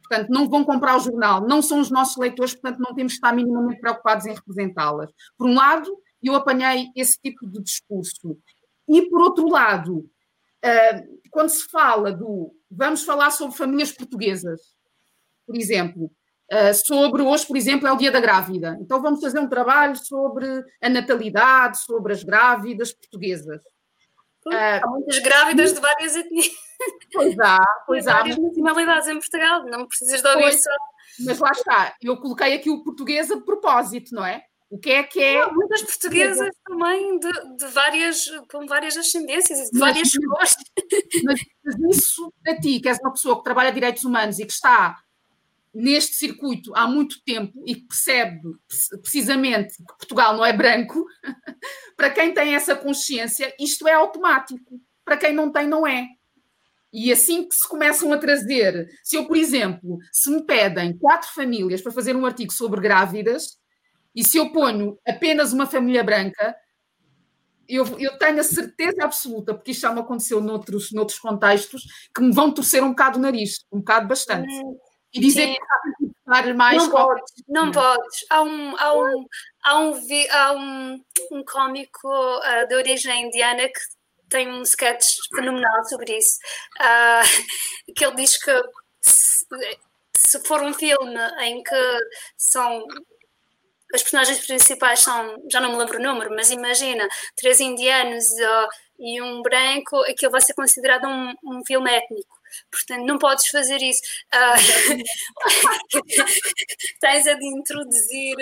[0.01, 3.19] portanto, não vão comprar o jornal, não são os nossos leitores, portanto, não temos que
[3.19, 5.11] estar minimamente preocupados em representá-las.
[5.37, 5.91] Por um lado,
[6.23, 8.37] eu apanhei esse tipo de discurso.
[8.89, 12.55] E, por outro lado, uh, quando se fala do.
[12.71, 14.61] Vamos falar sobre famílias portuguesas,
[15.47, 16.11] por exemplo.
[16.53, 18.77] Uh, sobre hoje, por exemplo, é o Dia da Grávida.
[18.81, 20.47] Então vamos fazer um trabalho sobre
[20.83, 23.63] a natalidade, sobre as grávidas portuguesas.
[24.47, 26.49] Uh, há muitas grávidas de várias etnias.
[27.15, 28.15] Pois há, pois há.
[28.15, 30.71] Várias nacionalidades em Portugal, não precisas de ouvir só.
[31.25, 34.43] Mas lá está, eu coloquei aqui o português a propósito, não é?
[34.69, 35.41] O que é que é.
[35.41, 40.57] Não, muitas portuguesas também de, de, várias, com várias ascendências de várias cores.
[41.25, 44.53] Mas, mas isso a ti, que és uma pessoa que trabalha direitos humanos e que
[44.53, 44.99] está
[45.75, 48.41] neste circuito há muito tempo e percebe
[49.03, 51.05] precisamente que Portugal não é branco,
[51.97, 54.81] para quem tem essa consciência, isto é automático.
[55.05, 56.07] Para quem não tem, não é.
[56.93, 61.29] E assim que se começam a trazer, se eu, por exemplo, se me pedem quatro
[61.35, 63.59] famílias para fazer um artigo sobre grávidas,
[64.15, 66.55] e se eu ponho apenas uma família branca,
[67.69, 71.83] eu, eu tenho a certeza absoluta, porque isto já me aconteceu noutros, noutros contextos,
[72.15, 74.55] que me vão torcer um bocado o nariz, um bocado bastante.
[75.15, 75.55] E dizer Sim.
[75.55, 76.77] que está mais.
[76.77, 78.27] Não podes, não podes.
[78.29, 79.27] Há um, há um,
[79.63, 80.01] há um,
[80.31, 83.81] há um, um cómico uh, de origem indiana que
[84.29, 86.39] tem um sketch fenomenal sobre isso,
[86.81, 87.45] uh,
[87.95, 88.63] que ele diz que
[89.01, 89.47] se,
[90.17, 91.99] se for um filme em que
[92.37, 92.85] são
[93.95, 97.07] as personagens principais são, já não me lembro o número, mas imagina,
[97.37, 102.34] três indianos uh, e um branco, aquilo vai ser considerado um, um filme étnico.
[102.71, 104.01] Portanto, não podes fazer isso.
[104.33, 105.03] Uh,
[107.01, 108.37] tens a de introduzir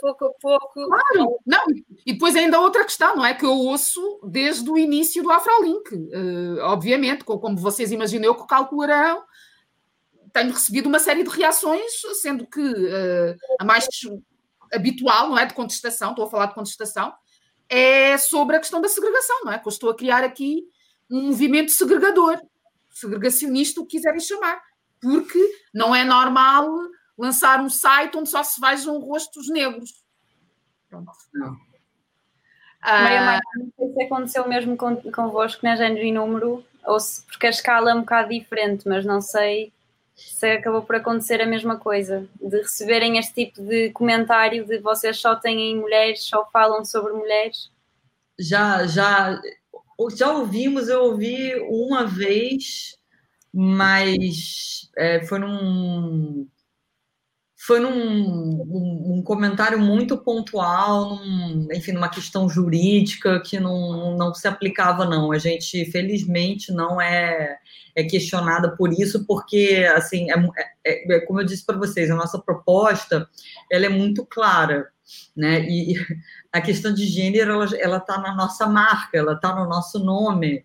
[0.00, 0.86] pouco a pouco.
[0.86, 1.64] Claro, não,
[2.06, 3.34] e depois ainda outra questão, não é?
[3.34, 5.94] Que eu ouço desde o início do Afrolink.
[5.94, 9.22] Uh, obviamente, como vocês imaginam que calcularão,
[10.32, 13.86] tenho recebido uma série de reações, sendo que uh, a mais
[14.72, 15.46] habitual, não é?
[15.46, 17.12] De contestação, estou a falar de contestação,
[17.68, 19.58] é sobre a questão da segregação, não é?
[19.58, 20.64] Que eu estou a criar aqui
[21.10, 22.40] um movimento segregador,
[22.90, 24.62] segregacionista, o que quiserem chamar,
[25.00, 25.38] porque
[25.72, 26.68] não é normal
[27.16, 30.02] lançar um site onde só se vejam rostos negros.
[30.88, 31.12] Pronto.
[31.34, 31.56] Não.
[32.82, 37.24] Ah, Maria não sei se aconteceu mesmo com, convosco na género e número, ou se,
[37.26, 39.72] porque a escala é um bocado diferente, mas não sei
[40.14, 45.18] se acabou por acontecer a mesma coisa, de receberem este tipo de comentário de vocês
[45.18, 47.70] só têm mulheres, só falam sobre mulheres?
[48.38, 49.40] Já, já,
[50.08, 52.96] já ouvimos, eu ouvi uma vez,
[53.52, 56.48] mas é, foi num
[57.62, 64.34] foi num um, um comentário muito pontual, num, enfim, numa questão jurídica que não, não
[64.34, 65.30] se aplicava, não.
[65.30, 67.58] A gente, felizmente, não é,
[67.94, 70.34] é questionada por isso, porque, assim, é,
[70.86, 73.28] é, é como eu disse para vocês, a nossa proposta,
[73.70, 74.88] ela é muito clara,
[75.36, 75.62] né?
[75.68, 75.94] E
[76.52, 80.64] a questão de gênero, ela está na nossa marca, ela está no nosso nome.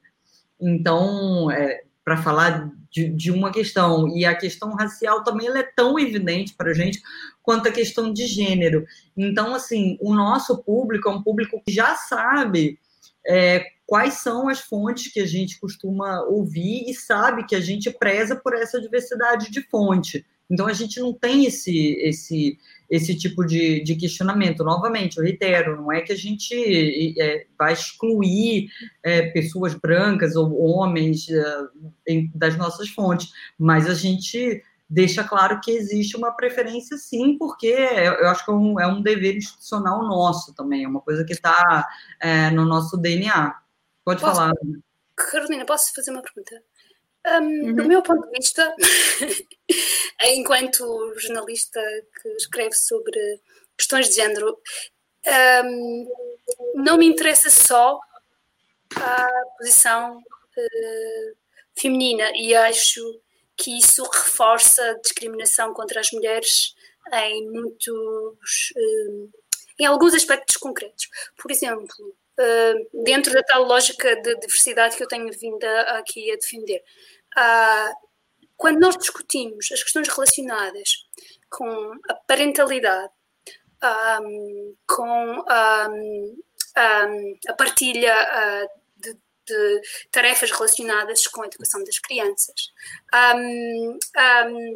[0.59, 4.07] Então, é, para falar de, de, uma questão.
[4.15, 7.01] E a questão racial também é tão evidente para a gente
[7.41, 8.85] quanto a questão de gênero.
[9.17, 12.79] Então, assim, o nosso público é um público que já sabe
[13.27, 17.89] é, quais são as fontes que a gente costuma ouvir e sabe que a gente
[17.89, 20.25] preza por essa diversidade de fonte.
[20.49, 24.63] Então, a gente não tem esse, esse, esse tipo de, de questionamento.
[24.63, 28.69] Novamente, eu reitero, não é que a gente é, vai excluir
[29.03, 35.71] é, pessoas brancas ou homens é, das nossas fontes, mas a gente deixa claro que
[35.71, 40.53] existe uma preferência sim, porque eu acho que é um, é um dever institucional nosso
[40.53, 41.87] também, é uma coisa que está
[42.21, 43.55] é, no nosso DNA.
[44.03, 44.53] Pode posso, falar.
[45.15, 46.61] Carolina, posso fazer uma pergunta?
[47.25, 47.75] Um, uhum.
[47.75, 48.75] Do meu ponto de vista,
[50.21, 51.81] enquanto jornalista
[52.21, 53.41] que escreve sobre
[53.75, 54.57] questões de género,
[55.65, 56.07] um,
[56.75, 57.99] não me interessa só
[58.95, 61.37] a posição uh,
[61.75, 63.01] feminina e acho
[63.57, 66.75] que isso reforça a discriminação contra as mulheres
[67.13, 69.29] em muitos, uh,
[69.79, 71.07] em alguns aspectos concretos.
[71.37, 75.63] Por exemplo, uh, dentro da tal lógica de diversidade que eu tenho vindo
[75.97, 76.83] aqui a defender.
[77.37, 78.05] Uh,
[78.57, 81.05] quando nós discutimos as questões relacionadas
[81.49, 83.11] com a parentalidade,
[84.21, 86.35] um, com um,
[86.77, 89.13] um, a partilha uh, de,
[89.45, 89.81] de,
[90.11, 92.71] tarefas relacionadas com a educação das crianças,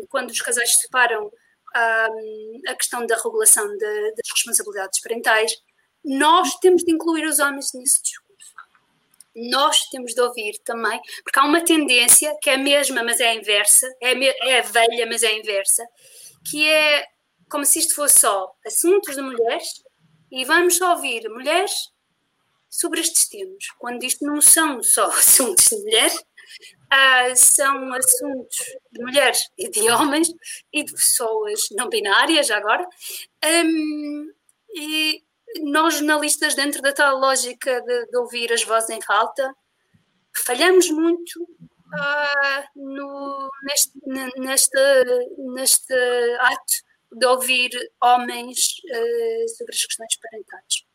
[0.10, 1.32] quando os casais se separam,
[1.74, 5.54] a questão da regulação de, das responsabilidades parentais,
[6.04, 8.29] nós temos de incluir os homens nesse discurso
[9.36, 13.30] nós temos de ouvir também, porque há uma tendência que é a mesma, mas é
[13.30, 14.12] a inversa, é
[14.50, 15.84] é a velha, mas é a inversa,
[16.50, 17.06] que é
[17.50, 19.84] como se isto fosse só assuntos de mulheres
[20.32, 21.74] e vamos ouvir mulheres
[22.70, 26.24] sobre estes temas, quando isto não são só assuntos de mulheres,
[26.92, 28.58] ah, são assuntos
[28.92, 30.30] de mulheres e de homens
[30.74, 32.88] e de pessoas não binárias agora.
[33.46, 34.32] Um,
[34.76, 35.24] e
[35.64, 39.54] nós jornalistas, dentro da tal lógica de, de ouvir as vozes em falta,
[40.46, 43.92] falhamos muito uh, no, neste,
[44.38, 44.80] neste,
[45.54, 45.94] neste
[46.40, 47.70] ato de ouvir
[48.02, 50.90] homens uh, sobre as questões parentais.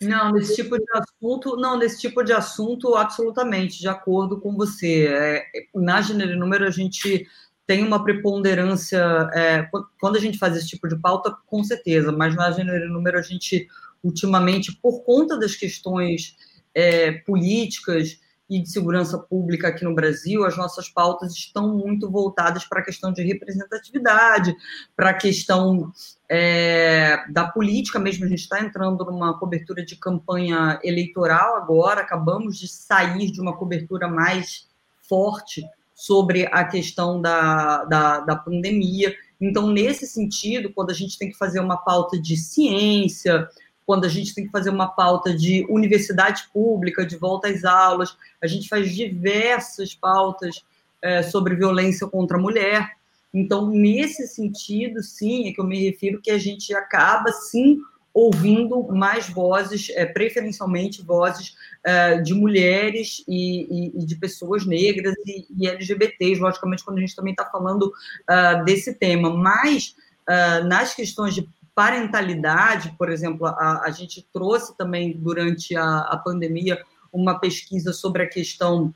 [0.00, 5.08] Não, nesse tipo de assunto, não, nesse tipo de assunto, absolutamente, de acordo com você.
[5.08, 7.26] É, na Gênero Número, a gente
[7.68, 8.98] tem uma preponderância,
[9.34, 9.68] é,
[10.00, 13.22] quando a gente faz esse tipo de pauta, com certeza, mas na gênero número a
[13.22, 13.68] gente,
[14.02, 16.34] ultimamente, por conta das questões
[16.74, 22.64] é, políticas e de segurança pública aqui no Brasil, as nossas pautas estão muito voltadas
[22.64, 24.56] para a questão de representatividade,
[24.96, 25.92] para a questão
[26.26, 28.24] é, da política mesmo.
[28.24, 33.54] A gente está entrando numa cobertura de campanha eleitoral agora, acabamos de sair de uma
[33.54, 34.66] cobertura mais
[35.06, 35.62] forte
[35.98, 39.12] sobre a questão da, da, da pandemia.
[39.40, 43.48] Então, nesse sentido, quando a gente tem que fazer uma pauta de ciência,
[43.84, 48.16] quando a gente tem que fazer uma pauta de universidade pública, de volta às aulas,
[48.40, 50.64] a gente faz diversas pautas
[51.02, 52.92] é, sobre violência contra a mulher.
[53.34, 57.80] Então, nesse sentido, sim, é que eu me refiro que a gente acaba, sim,
[58.18, 61.54] ouvindo mais vozes, é, preferencialmente vozes
[61.84, 67.00] é, de mulheres e, e, e, de pessoas negras e, e, LGBTs, logicamente, quando a
[67.00, 69.30] gente também está falando uh, desse tema.
[69.30, 69.94] Mas,
[70.28, 76.16] uh, nas questões de parentalidade, por exemplo, a, a gente trouxe também durante a, a,
[76.16, 78.92] pandemia uma pesquisa sobre a questão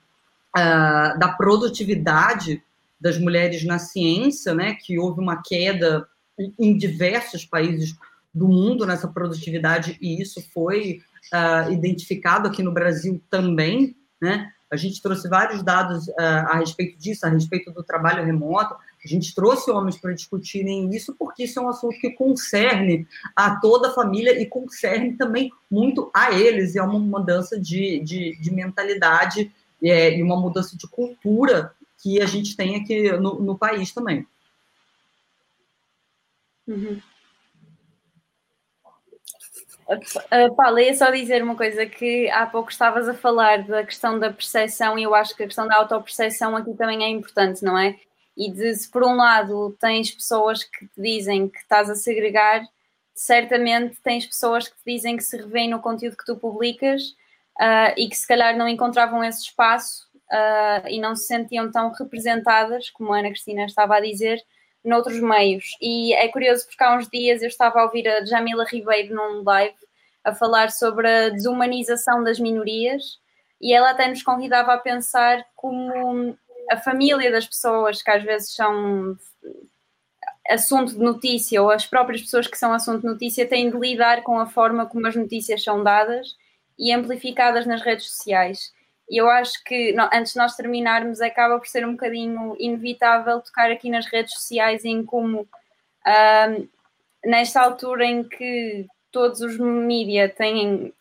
[0.57, 2.61] uh, da produtividade
[3.01, 6.09] das mulheres na ciência, né, que houve uma queda
[6.59, 7.95] em diversos países
[8.35, 11.01] do mundo nessa produtividade, e isso foi
[11.33, 14.51] uh, identificado aqui no Brasil também, né?
[14.71, 18.75] A gente trouxe vários dados uh, a respeito disso, a respeito do trabalho remoto.
[19.05, 23.07] A gente trouxe homens para discutirem isso, porque isso é um assunto que concerne
[23.37, 26.75] a toda a família e concerne também muito a eles.
[26.75, 29.53] É uma mudança de, de, de mentalidade
[29.83, 34.27] é, e uma mudança de cultura que a gente tem aqui no, no país também.
[36.67, 36.99] Uhum.
[39.97, 44.19] Uh, Paulo, ia só dizer uma coisa que há pouco estavas a falar da questão
[44.19, 47.79] da percepção e eu acho que a questão da autoperceção aqui também é importante, não
[47.79, 47.97] é?
[48.37, 52.63] E de se por um lado tens pessoas que te dizem que estás a segregar,
[53.15, 57.03] certamente tens pessoas que te dizem que se revêem no conteúdo que tu publicas
[57.61, 61.93] uh, e que se calhar não encontravam esse espaço uh, e não se sentiam tão
[61.93, 64.43] representadas, como a Ana Cristina estava a dizer,
[64.85, 65.77] noutros meios.
[65.81, 69.43] E é curioso porque há uns dias eu estava a ouvir a Jamila Ribeiro num
[69.45, 69.75] live
[70.25, 73.21] a falar sobre a desumanização das minorias
[73.61, 76.37] e ela até nos convidava a pensar como
[76.71, 79.17] a família das pessoas que às vezes são
[80.49, 84.23] assunto de notícia ou as próprias pessoas que são assunto de notícia têm de lidar
[84.23, 86.37] com a forma como as notícias são dadas
[86.79, 88.73] e amplificadas nas redes sociais.
[89.09, 93.71] E eu acho que, antes de nós terminarmos, acaba por ser um bocadinho inevitável tocar
[93.71, 95.47] aqui nas redes sociais em como,
[97.25, 100.93] nesta altura em que todos os mídias têm,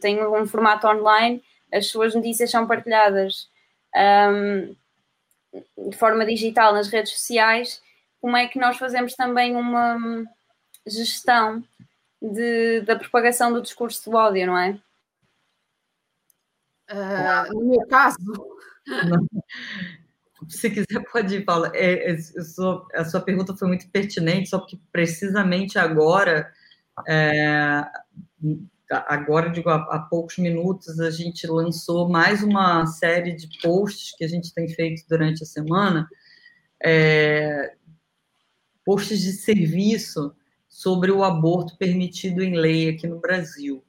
[0.00, 1.42] têm um formato online,
[1.72, 3.48] as suas notícias são partilhadas
[4.30, 4.76] um,
[5.90, 7.82] de forma digital nas redes sociais,
[8.20, 10.24] como é que nós fazemos também uma
[10.86, 11.64] gestão
[12.20, 14.78] de, da propagação do discurso do ódio, não é?
[16.90, 18.18] Uh, no meu caso.
[20.48, 21.70] Se quiser, pode ir, Paula.
[21.74, 26.52] É, é, sou, a sua pergunta foi muito pertinente, só porque precisamente agora,
[27.08, 27.84] é,
[28.90, 34.24] agora, digo, há, há, poucos minutos, a gente lançou mais uma série de posts que
[34.24, 36.08] a gente tem feito durante a semana,
[36.82, 37.74] é,
[38.84, 40.34] posts de serviço
[40.68, 43.84] sobre o aborto permitido em lei aqui no Brasil.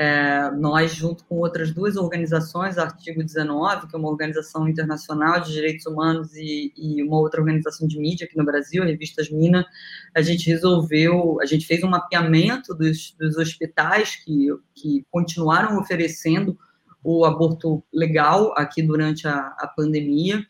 [0.00, 5.50] É, nós, junto com outras duas organizações, Artigo 19, que é uma organização internacional de
[5.50, 9.66] direitos humanos, e, e, uma outra organização de mídia aqui no Brasil, a Revistas Mina,
[10.14, 16.56] a gente resolveu, a gente fez um mapeamento dos, dos hospitais que, que continuaram oferecendo
[17.02, 20.46] o aborto legal aqui durante a, a pandemia,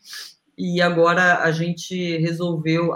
[0.55, 2.91] e agora a gente resolveu,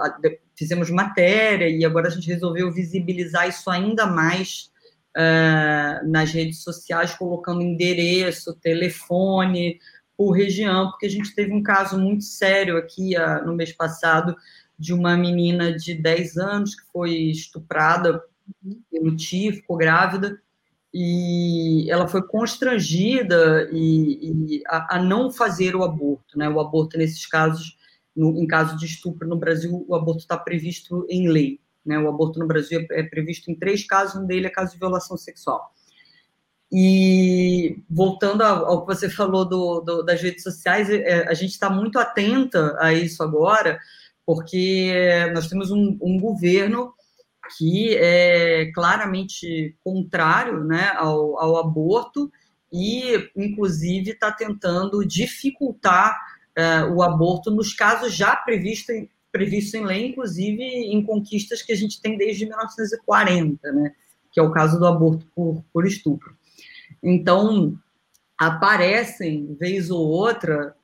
[0.56, 4.72] fizemos matéria, e agora a gente resolveu visibilizar isso ainda mais
[5.18, 9.80] uh, nas redes sociais, colocando endereço, telefone
[10.18, 14.36] por região, porque a gente teve um caso muito sério aqui uh, no mês passado
[14.78, 18.24] de uma menina de 10 anos que foi estuprada
[18.92, 20.40] pelo tio, ficou grávida,
[20.94, 26.48] e ela foi constrangida e, e a, a, não fazer o aborto, né?
[26.48, 27.76] O aborto nesses casos,
[28.16, 31.60] no, em caso de estupro no Brasil, o aborto está previsto em lei.
[31.86, 31.98] Né?
[32.00, 35.18] O aborto no Brasil é previsto em três casos, um deles é caso de violação
[35.18, 35.74] sexual.
[36.72, 41.70] E voltando ao, que você falou do, do, das redes sociais, é, a gente está
[41.70, 43.80] muito atenta a isso agora,
[44.26, 44.92] porque
[45.34, 46.94] nós temos um, um governo
[47.58, 52.32] que é claramente contrário né, ao, ao aborto
[52.72, 56.18] e, inclusive, está tentando dificultar
[56.96, 58.96] o aborto nos casos já previstos
[59.34, 63.92] previsto em lei, inclusive em conquistas que a gente tem desde 1940, né?
[64.32, 66.36] que é o caso do aborto por, por estupro.
[67.02, 67.76] Então,
[68.38, 70.76] aparecem, vez ou outra,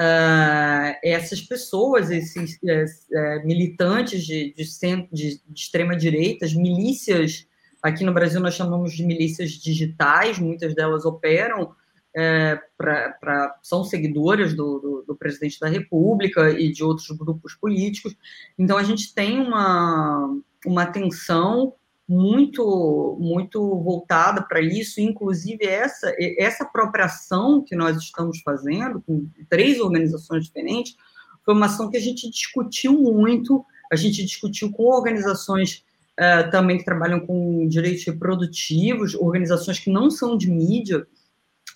[0.00, 4.64] uh, essas pessoas, esses uh, militantes de, de,
[5.12, 7.46] de, de extrema-direita, milícias,
[7.82, 11.74] aqui no Brasil nós chamamos de milícias digitais, muitas delas operam
[12.20, 17.54] é, pra, pra, são seguidoras do, do, do, presidente da República e de outros grupos
[17.54, 18.16] políticos.
[18.58, 20.36] Então, a gente tem uma,
[20.66, 21.74] uma atenção
[22.08, 29.78] muito muito voltada para isso, inclusive essa, essa ação que nós estamos fazendo, com três
[29.78, 30.96] organizações diferentes,
[31.44, 35.84] foi uma ação que a gente discutiu muito, a gente discutiu com organizações
[36.18, 41.06] uh, também que trabalham com direitos reprodutivos, organizações que não são de mídia,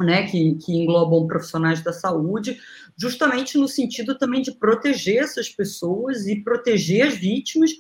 [0.03, 2.59] né, que, que englobam profissionais da saúde,
[2.97, 7.71] justamente no sentido também de proteger essas pessoas e proteger as vítimas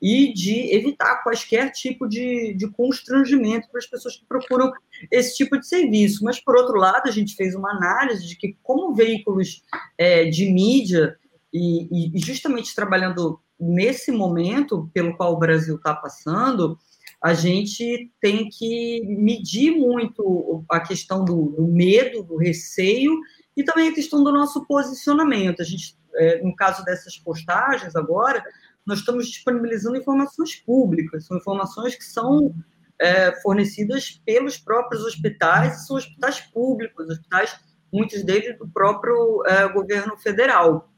[0.00, 4.72] e de evitar quaisquer tipo de, de constrangimento para as pessoas que procuram
[5.10, 6.24] esse tipo de serviço.
[6.24, 9.62] Mas, por outro lado, a gente fez uma análise de que, como veículos
[9.96, 11.16] é, de mídia,
[11.52, 16.78] e, e justamente trabalhando nesse momento pelo qual o Brasil está passando,
[17.22, 23.16] a gente tem que medir muito a questão do, do, medo, do receio
[23.56, 25.62] e também a questão do nosso posicionamento.
[25.62, 28.42] A gente, é, no caso dessas postagens agora,
[28.84, 32.52] nós estamos disponibilizando informações públicas, são informações que são
[32.98, 37.56] é, fornecidas pelos próprios hospitais, são hospitais públicos, hospitais,
[37.92, 40.88] muitos deles do próprio é, governo federal.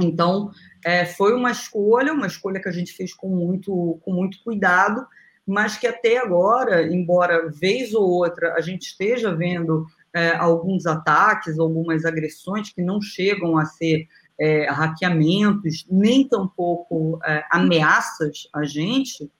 [0.00, 0.50] Então,
[0.84, 5.04] é, foi uma escolha, uma escolha que a gente fez com muito, com muito cuidado,
[5.46, 11.58] mas que até agora, embora vez ou outra a gente esteja vendo é, alguns ataques,
[11.58, 14.06] algumas agressões que não chegam a ser
[14.38, 19.30] é, hackeamentos, nem tampouco é, ameaças a gente,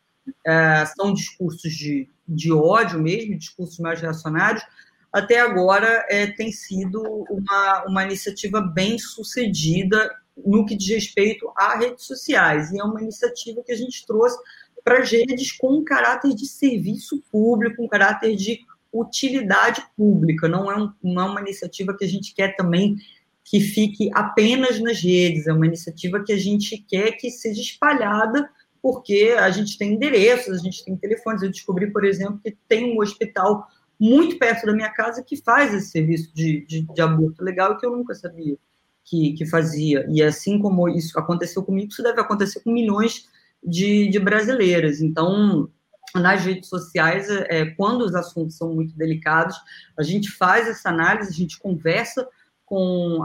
[0.47, 4.65] é, são discursos de, de ódio mesmo, discursos mais reacionários,
[5.13, 7.01] até agora é, tem sido
[7.31, 13.01] uma, uma iniciativa bem sucedida no que diz respeito a redes sociais, e é uma
[13.01, 14.37] iniciativa que a gente trouxe
[14.85, 18.61] para as redes com um caráter de serviço público, um caráter de
[18.93, 20.47] utilidade pública.
[20.47, 22.97] Não é, um, não é uma iniciativa que a gente quer também
[23.43, 28.49] que fique apenas nas redes, é uma iniciativa que a gente quer que seja espalhada,
[28.81, 31.43] porque a gente tem endereços, a gente tem telefones.
[31.43, 33.67] Eu descobri, por exemplo, que tem um hospital
[33.99, 37.87] muito perto da minha casa que faz esse serviço de, de, de aborto legal que
[37.87, 38.57] eu nunca sabia
[39.05, 40.07] que, que fazia.
[40.11, 43.29] E assim como isso aconteceu comigo, isso deve acontecer com milhões de,
[43.65, 45.01] de brasileiras.
[45.01, 45.69] Então,
[46.15, 49.57] nas redes sociais, é, quando os assuntos são muito delicados,
[49.99, 52.27] a gente faz essa análise, a gente conversa
[52.65, 53.23] com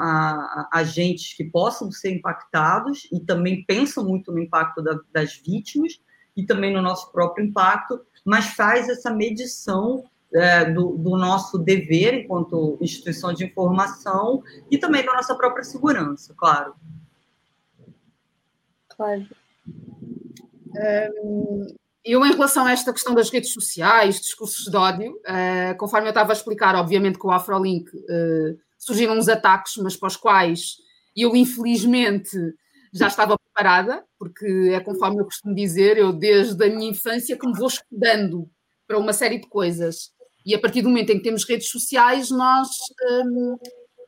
[0.72, 6.00] agentes que possam ser impactados e também pensam muito no impacto da, das vítimas
[6.36, 10.04] e também no nosso próprio impacto, mas faz essa medição
[10.34, 16.34] é, do, do, nosso dever enquanto instituição de informação e também da nossa própria segurança,
[16.38, 16.76] claro.
[18.90, 19.26] Claro.
[22.04, 26.12] Eu, em relação a esta questão das redes sociais, discursos de ódio, uh, conforme eu
[26.12, 30.78] estava a explicar, obviamente que o Afrolink uh, surgiram uns ataques, mas para os quais
[31.16, 32.32] eu, infelizmente,
[32.94, 37.46] já estava preparada, porque é conforme eu costumo dizer, eu desde a minha infância que
[37.46, 38.50] me vou estudando
[38.88, 40.12] para uma série de coisas.
[40.46, 42.70] E a partir do momento em que temos redes sociais, nós
[43.26, 43.58] um,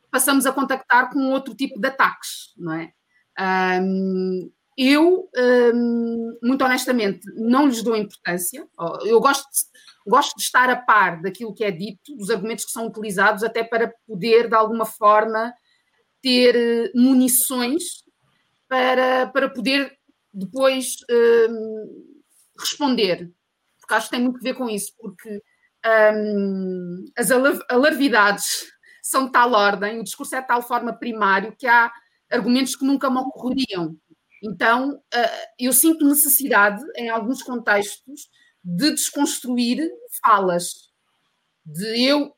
[0.09, 2.91] passamos a contactar com outro tipo de ataques, não é?
[3.81, 4.51] Um,
[4.83, 8.67] eu, um, muito honestamente, não lhes dou importância.
[9.05, 12.71] Eu gosto de, gosto de estar a par daquilo que é dito, dos argumentos que
[12.71, 15.53] são utilizados, até para poder, de alguma forma,
[16.19, 17.83] ter eh, munições
[18.67, 19.95] para, para poder
[20.33, 20.95] depois
[21.47, 22.15] um,
[22.57, 23.31] responder.
[23.79, 25.43] Porque acho que tem muito a ver com isso, porque
[26.15, 27.29] um, as
[27.69, 28.71] alarvidades
[29.03, 31.91] são de tal ordem, o discurso é de tal forma primário que há
[32.31, 33.95] argumentos que nunca me ocorreriam
[34.41, 38.29] então, uh, eu sinto necessidade, em alguns contextos,
[38.63, 39.89] de desconstruir
[40.23, 40.91] falas,
[41.65, 42.33] de eu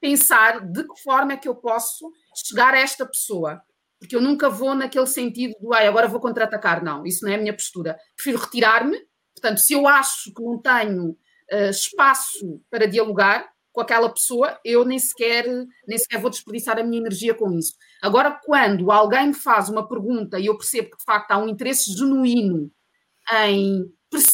[0.00, 2.10] pensar de que forma é que eu posso
[2.46, 3.62] chegar a esta pessoa.
[3.98, 6.82] Porque eu nunca vou naquele sentido do, ai, agora vou contra-atacar.
[6.82, 7.98] Não, isso não é a minha postura.
[8.14, 8.96] Prefiro retirar-me.
[9.34, 13.48] Portanto, se eu acho que não tenho uh, espaço para dialogar,
[13.78, 15.46] com aquela pessoa, eu nem sequer,
[15.86, 17.74] nem sequer vou desperdiçar a minha energia com isso.
[18.02, 21.48] Agora, quando alguém me faz uma pergunta e eu percebo que de facto há um
[21.48, 22.72] interesse genuíno
[23.44, 23.84] em,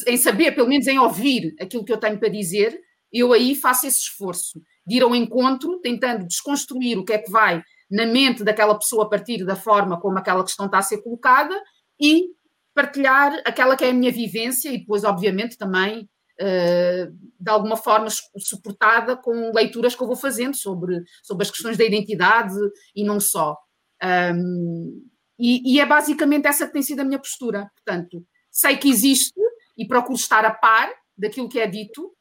[0.07, 2.81] em saber, pelo menos em ouvir aquilo que eu tenho para dizer,
[3.13, 7.31] eu aí faço esse esforço de ir ao encontro, tentando desconstruir o que é que
[7.31, 11.03] vai na mente daquela pessoa a partir da forma como aquela questão está a ser
[11.03, 11.55] colocada
[12.01, 12.29] e
[12.75, 16.09] partilhar aquela que é a minha vivência e depois, obviamente, também
[16.39, 18.09] de alguma forma
[18.39, 22.57] suportada com leituras que eu vou fazendo sobre, sobre as questões da identidade
[22.95, 23.57] e não só.
[24.03, 25.09] Um,
[25.39, 27.71] e, e, é basicamente essa que tem sido a minha postura.
[27.75, 29.41] Portanto, sei que existe
[29.77, 32.13] e procuro estar a par daquilo que é dito,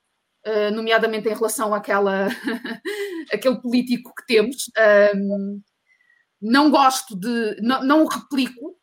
[0.46, 2.28] uh, nomeadamente em relação àquela,
[3.32, 4.72] àquele político que temos.
[5.16, 5.62] Um,
[6.42, 7.62] não gosto de.
[7.62, 8.78] Não, não replico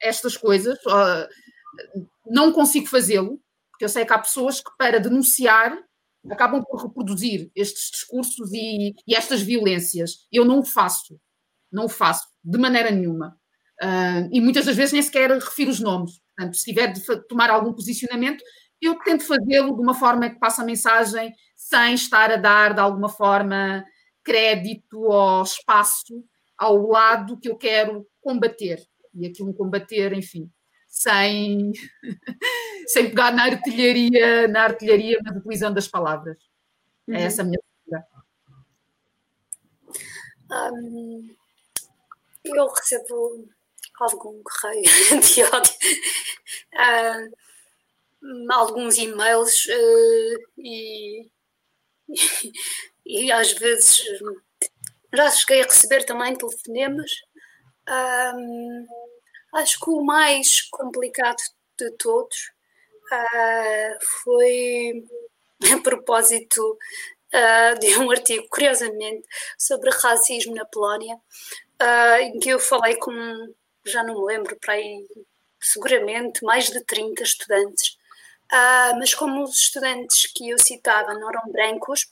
[0.00, 0.78] estas coisas,
[2.26, 3.38] não consigo fazê-lo,
[3.80, 5.74] porque eu sei que há pessoas que, para denunciar,
[6.30, 10.26] acabam por reproduzir estes discursos e, e estas violências.
[10.30, 11.18] Eu não o faço,
[11.72, 13.38] não o faço, de maneira nenhuma.
[13.82, 16.20] Uh, e muitas das vezes nem sequer refiro os nomes.
[16.36, 18.44] Portanto, se tiver de tomar algum posicionamento,
[18.82, 22.80] eu tento fazê-lo de uma forma que passe a mensagem sem estar a dar, de
[22.80, 23.82] alguma forma,
[24.22, 26.22] crédito ou espaço
[26.58, 28.78] ao lado que eu quero combater.
[29.14, 30.50] E aqui um combater, enfim,
[30.90, 31.72] sem,
[32.88, 36.36] sem pegar na artilharia, na artilharia, mas utilizando as palavras.
[37.08, 37.16] É uhum.
[37.16, 38.06] É essa a minha postura.
[40.50, 41.34] Um,
[42.44, 43.48] eu recebo
[44.00, 44.82] algum correio
[45.22, 45.74] de ódio,
[46.74, 51.30] uh, alguns e-mails uh, e,
[52.08, 52.52] e,
[53.26, 54.02] e, às vezes
[55.14, 57.10] já cheguei a receber também telefonemas.
[57.88, 58.86] Um,
[59.52, 61.42] Acho que o mais complicado
[61.78, 62.52] de todos
[63.12, 65.04] uh, foi
[65.74, 66.78] a propósito
[67.34, 69.26] uh, de um artigo, curiosamente,
[69.58, 73.12] sobre racismo na Polónia, uh, em que eu falei com,
[73.84, 75.06] já não me lembro, para aí,
[75.60, 77.96] seguramente mais de 30 estudantes.
[78.98, 82.06] mas como os estudantes que eu citava não eram brancos,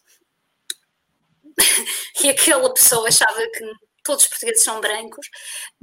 [2.22, 5.28] e aquela pessoa achava que todos os portugueses são brancos,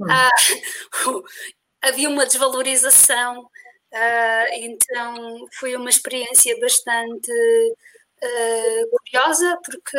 [0.00, 0.06] hum.
[0.06, 1.22] uh,
[1.80, 9.98] havia uma desvalorização, uh, então foi uma experiência bastante uh, curiosa, porque,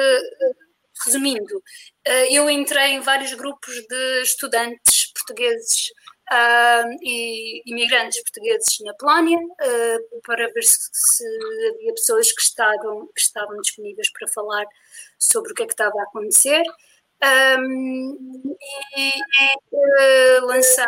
[1.06, 1.64] resumindo,
[2.30, 5.90] eu entrei em vários grupos de estudantes portugueses
[6.30, 11.24] Uh, e imigrantes portugueses na Polónia uh, para ver se, se,
[11.74, 14.66] havia pessoas que estavam, que estavam disponíveis para falar
[15.18, 16.64] sobre o que é que estava a acontecer
[17.23, 18.56] Um,
[18.95, 19.10] e,
[19.72, 20.85] uh, lancei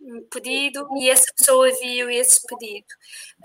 [0.00, 2.86] um pedido e essa pessoa viu esse pedido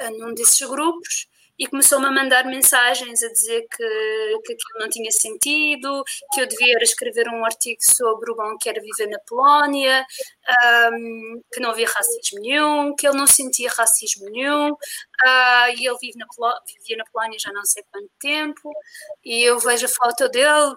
[0.01, 1.27] uh, num desses grupos
[1.59, 6.47] e começou-me a mandar mensagens a dizer que, que aquilo não tinha sentido, que eu
[6.47, 10.05] devia escrever um artigo sobre o bom que era viver na Polónia,
[10.93, 15.97] um, que não havia racismo nenhum, que ele não sentia racismo nenhum, uh, e ele
[15.99, 16.27] vive na
[16.75, 18.71] vivia na Polónia já não sei quanto tempo,
[19.25, 20.75] e eu vejo a foto dele,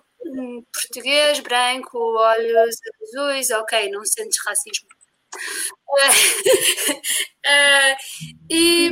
[0.72, 4.88] português, branco, olhos azuis, ok, não sentes racismo.
[5.88, 6.10] uh,
[8.50, 8.90] e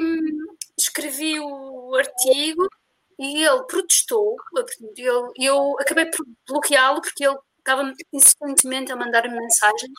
[0.79, 2.69] escrevi o artigo
[3.19, 4.37] e ele protestou.
[4.97, 9.93] Eu, eu acabei por bloqueá-lo porque ele estava insistentemente a mandar-me mensagens.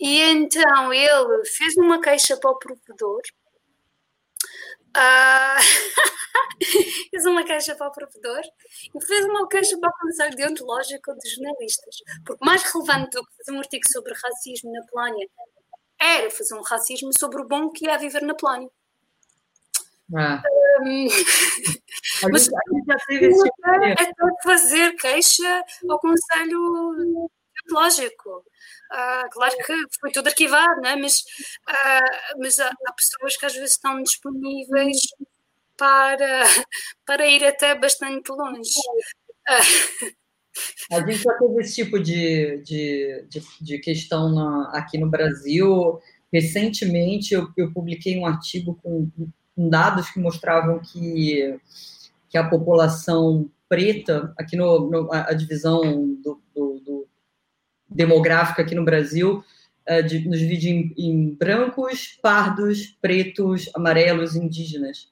[0.00, 3.20] E então ele fez uma queixa para o provedor.
[4.96, 5.37] Uh,
[7.38, 8.42] uma queixa para o provedor
[8.94, 11.96] e fez uma queixa para o Conselho Deontológico dos Jornalistas.
[12.26, 15.28] Porque mais relevante do que fazer um artigo sobre racismo na Polónia
[16.00, 18.68] era fazer um racismo sobre o bom que é viver na Polónia.
[20.16, 20.42] Ah.
[20.80, 21.06] Um,
[22.32, 22.56] mas tipo
[23.66, 27.30] é fazer queixa ao Conselho
[27.70, 28.44] Lógico.
[28.90, 30.96] Uh, claro que foi tudo arquivado, né?
[30.96, 31.20] mas,
[31.68, 35.00] uh, mas há, há, pessoas que às vezes estão disponíveis
[35.78, 36.44] para,
[37.06, 38.70] para ir até bastante longe.
[40.92, 45.98] A gente já teve esse tipo de, de, de, de questão na, aqui no Brasil.
[46.30, 49.10] Recentemente, eu, eu publiquei um artigo com
[49.58, 51.58] com dados que mostravam que,
[52.28, 55.82] que a população preta, aqui no, no a, divisão
[56.22, 57.08] do, do, do,
[57.90, 59.42] demográfica aqui no Brasil,
[59.90, 65.10] uh, de, nos divide em, em, brancos, pardos, pretos, amarelos, indígenas.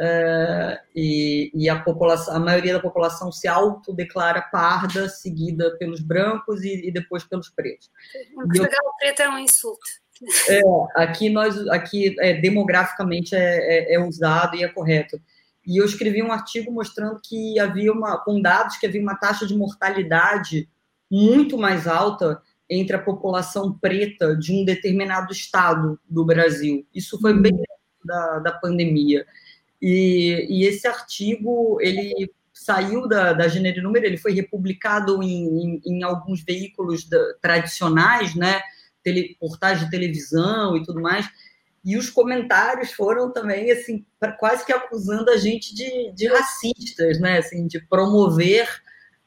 [0.00, 6.64] Uh, e, e, a população, a maioria da população se autodeclara parda, seguida pelos brancos
[6.64, 7.88] e, e depois pelos pretos.
[8.16, 9.78] Em Portugal, eu, preto é um insulto.
[10.48, 10.60] É,
[10.96, 15.20] aqui nós, aqui é, demograficamente é, é, é, usado e é correto.
[15.66, 19.46] E eu escrevi um artigo mostrando que havia uma, com dados que havia uma taxa
[19.46, 20.68] de mortalidade
[21.10, 26.86] muito mais alta entre a população preta de um determinado estado do Brasil.
[26.94, 27.52] Isso foi bem
[28.04, 29.26] da, da pandemia.
[29.80, 35.82] E, e esse artigo, ele saiu da, da Gênero Número, ele foi republicado em, em,
[35.84, 38.60] em alguns veículos da, tradicionais, né?
[39.04, 41.28] tele, portais de televisão e tudo mais.
[41.84, 44.04] E os comentários foram também, assim,
[44.38, 47.38] quase que acusando a gente de, de racistas, né?
[47.38, 48.66] Assim, de promover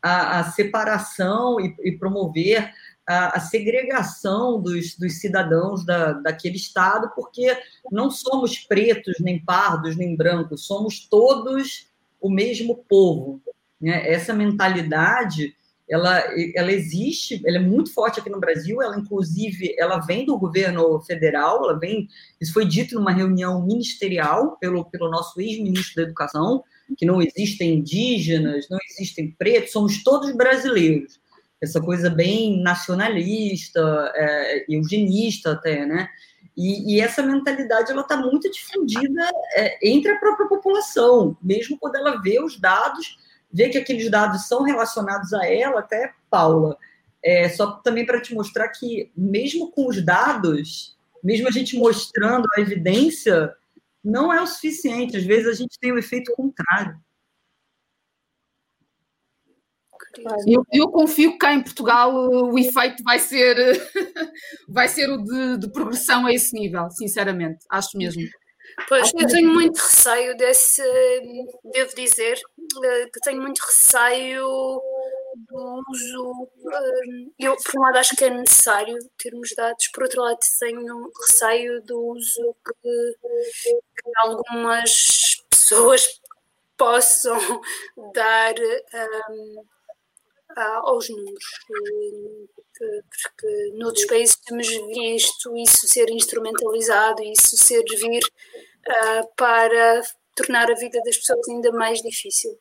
[0.01, 2.73] a, a separação e, e promover
[3.07, 7.57] a, a, segregação dos, dos cidadãos da, daquele Estado, porque
[7.91, 11.87] não somos pretos, nem pardos, nem brancos, somos todos
[12.19, 13.41] o mesmo povo.
[13.79, 14.11] Né?
[14.11, 15.55] Essa mentalidade
[15.89, 16.21] ela,
[16.53, 20.99] ela existe, ela é muito forte aqui no Brasil, ela inclusive, ela vem do governo
[21.01, 22.09] federal, ela vem,
[22.41, 26.61] isso foi dito numa reunião ministerial pelo, pelo nosso ex-ministro da Educação,
[26.97, 31.19] que não existem indígenas, não existem pretos, somos todos brasileiros.
[31.61, 36.09] Essa coisa bem nacionalista, é, eugenista até, né?
[36.55, 41.95] E, e, essa mentalidade ela está muito difundida é, entre a própria população, mesmo quando
[41.97, 43.17] ela vê os dados
[43.51, 46.77] ver que aqueles dados são relacionados a ela, até Paula.
[47.23, 52.47] É, só também para te mostrar que, mesmo com os dados, mesmo a gente mostrando
[52.55, 53.53] a evidência,
[54.03, 55.17] não é o suficiente.
[55.17, 56.99] Às vezes a gente tem o um efeito contrário.
[60.47, 63.55] Eu, eu, confio que cá em Portugal o efeito vai ser,
[64.67, 68.23] vai ser o de, de progressão a esse nível, sinceramente, acho mesmo.
[68.87, 70.83] Pois, eu tenho muito receio desse,
[71.73, 72.39] devo dizer,
[72.83, 74.79] eh, que tenho muito receio
[75.49, 76.49] do uso.
[76.71, 81.11] Eh, eu, por um lado, acho que é necessário termos dados, por outro lado, tenho
[81.21, 83.15] receio do uso que,
[83.63, 86.21] que algumas pessoas
[86.77, 87.39] possam
[88.13, 89.76] dar um, eh,
[90.61, 91.45] aos números.
[92.77, 100.01] Porque noutros países temos visto isso ser instrumentalizado isso servir uh, para
[100.35, 102.51] tornar a vida das pessoas ainda mais difícil.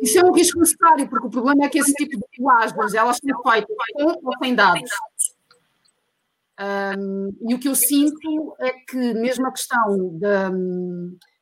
[0.00, 3.18] Isso é um risco necessário, porque o problema é que esse tipo de linguagens, elas
[3.18, 4.90] são feitas com ou sem dados.
[6.58, 10.50] Um, e o que eu sinto é que mesmo a questão da,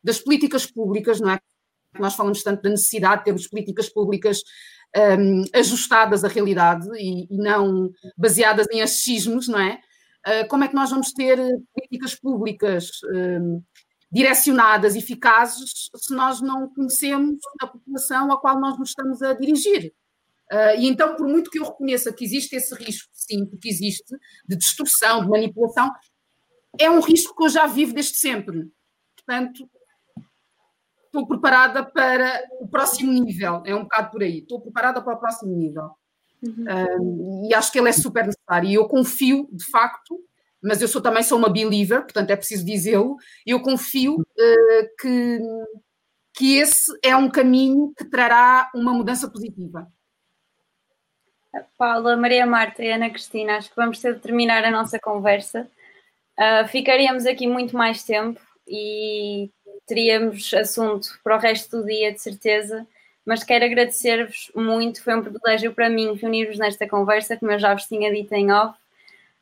[0.02, 1.40] das políticas públicas, não é?
[1.98, 4.43] Nós falamos tanto da necessidade de termos políticas públicas
[4.97, 9.81] um, ajustadas à realidade e, e, não baseadas em achismos, não é?
[10.27, 11.39] Uh, como é que nós vamos ter
[11.74, 13.62] políticas públicas um,
[14.10, 19.93] direcionadas, eficazes, se nós não conhecemos a população a qual nós nos estamos a dirigir.
[20.51, 24.16] Uh, e então, por muito que eu reconheça que existe esse risco, sim, porque existe,
[24.47, 25.93] de distorção, de manipulação,
[26.78, 28.70] é um risco que eu já vivo desde sempre.
[29.15, 29.69] Portanto,
[31.09, 35.18] estou preparada para o próximo nível, é um bocado por aí, estou preparada para o
[35.18, 35.90] próximo nível.
[36.40, 37.48] Uhum.
[37.51, 38.68] e acho que ele é super necessário.
[38.68, 40.20] E eu confio, de facto,
[40.62, 43.16] mas eu sou, também sou uma believer, portanto é preciso dizê-lo,
[43.47, 45.40] eu confio uh, que,
[46.35, 49.90] que esse é um caminho que trará uma mudança positiva.
[51.76, 55.68] Paula, Maria Marta e Ana Cristina, acho que vamos ter de terminar a nossa conversa.
[56.39, 59.51] Uh, ficaríamos aqui muito mais tempo e
[59.89, 62.86] teríamos assunto para o resto do dia, de certeza,
[63.24, 65.02] mas quero agradecer-vos muito.
[65.02, 68.52] Foi um privilégio para mim reunir-vos nesta conversa, como eu já vos tinha dito em
[68.52, 68.78] off.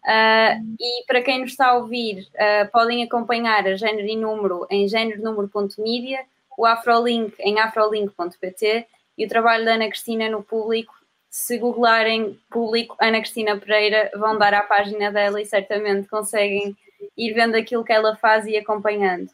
[0.05, 4.65] Uh, e para quem nos está a ouvir, uh, podem acompanhar a Gênero e Número
[4.71, 6.25] em género-número.media,
[6.57, 8.87] o Afrolink em afrolink.pt
[9.19, 10.95] e o trabalho da Ana Cristina no público.
[11.29, 16.77] Se googlarem público Ana Cristina Pereira, vão dar à página dela e certamente conseguem
[17.17, 19.29] ir vendo aquilo que ela faz e acompanhando.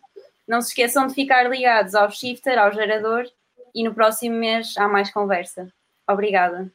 [0.47, 3.25] Não se esqueçam de ficar ligados ao shifter, ao gerador
[3.75, 5.73] e no próximo mês há mais conversa.
[6.09, 6.71] Obrigada.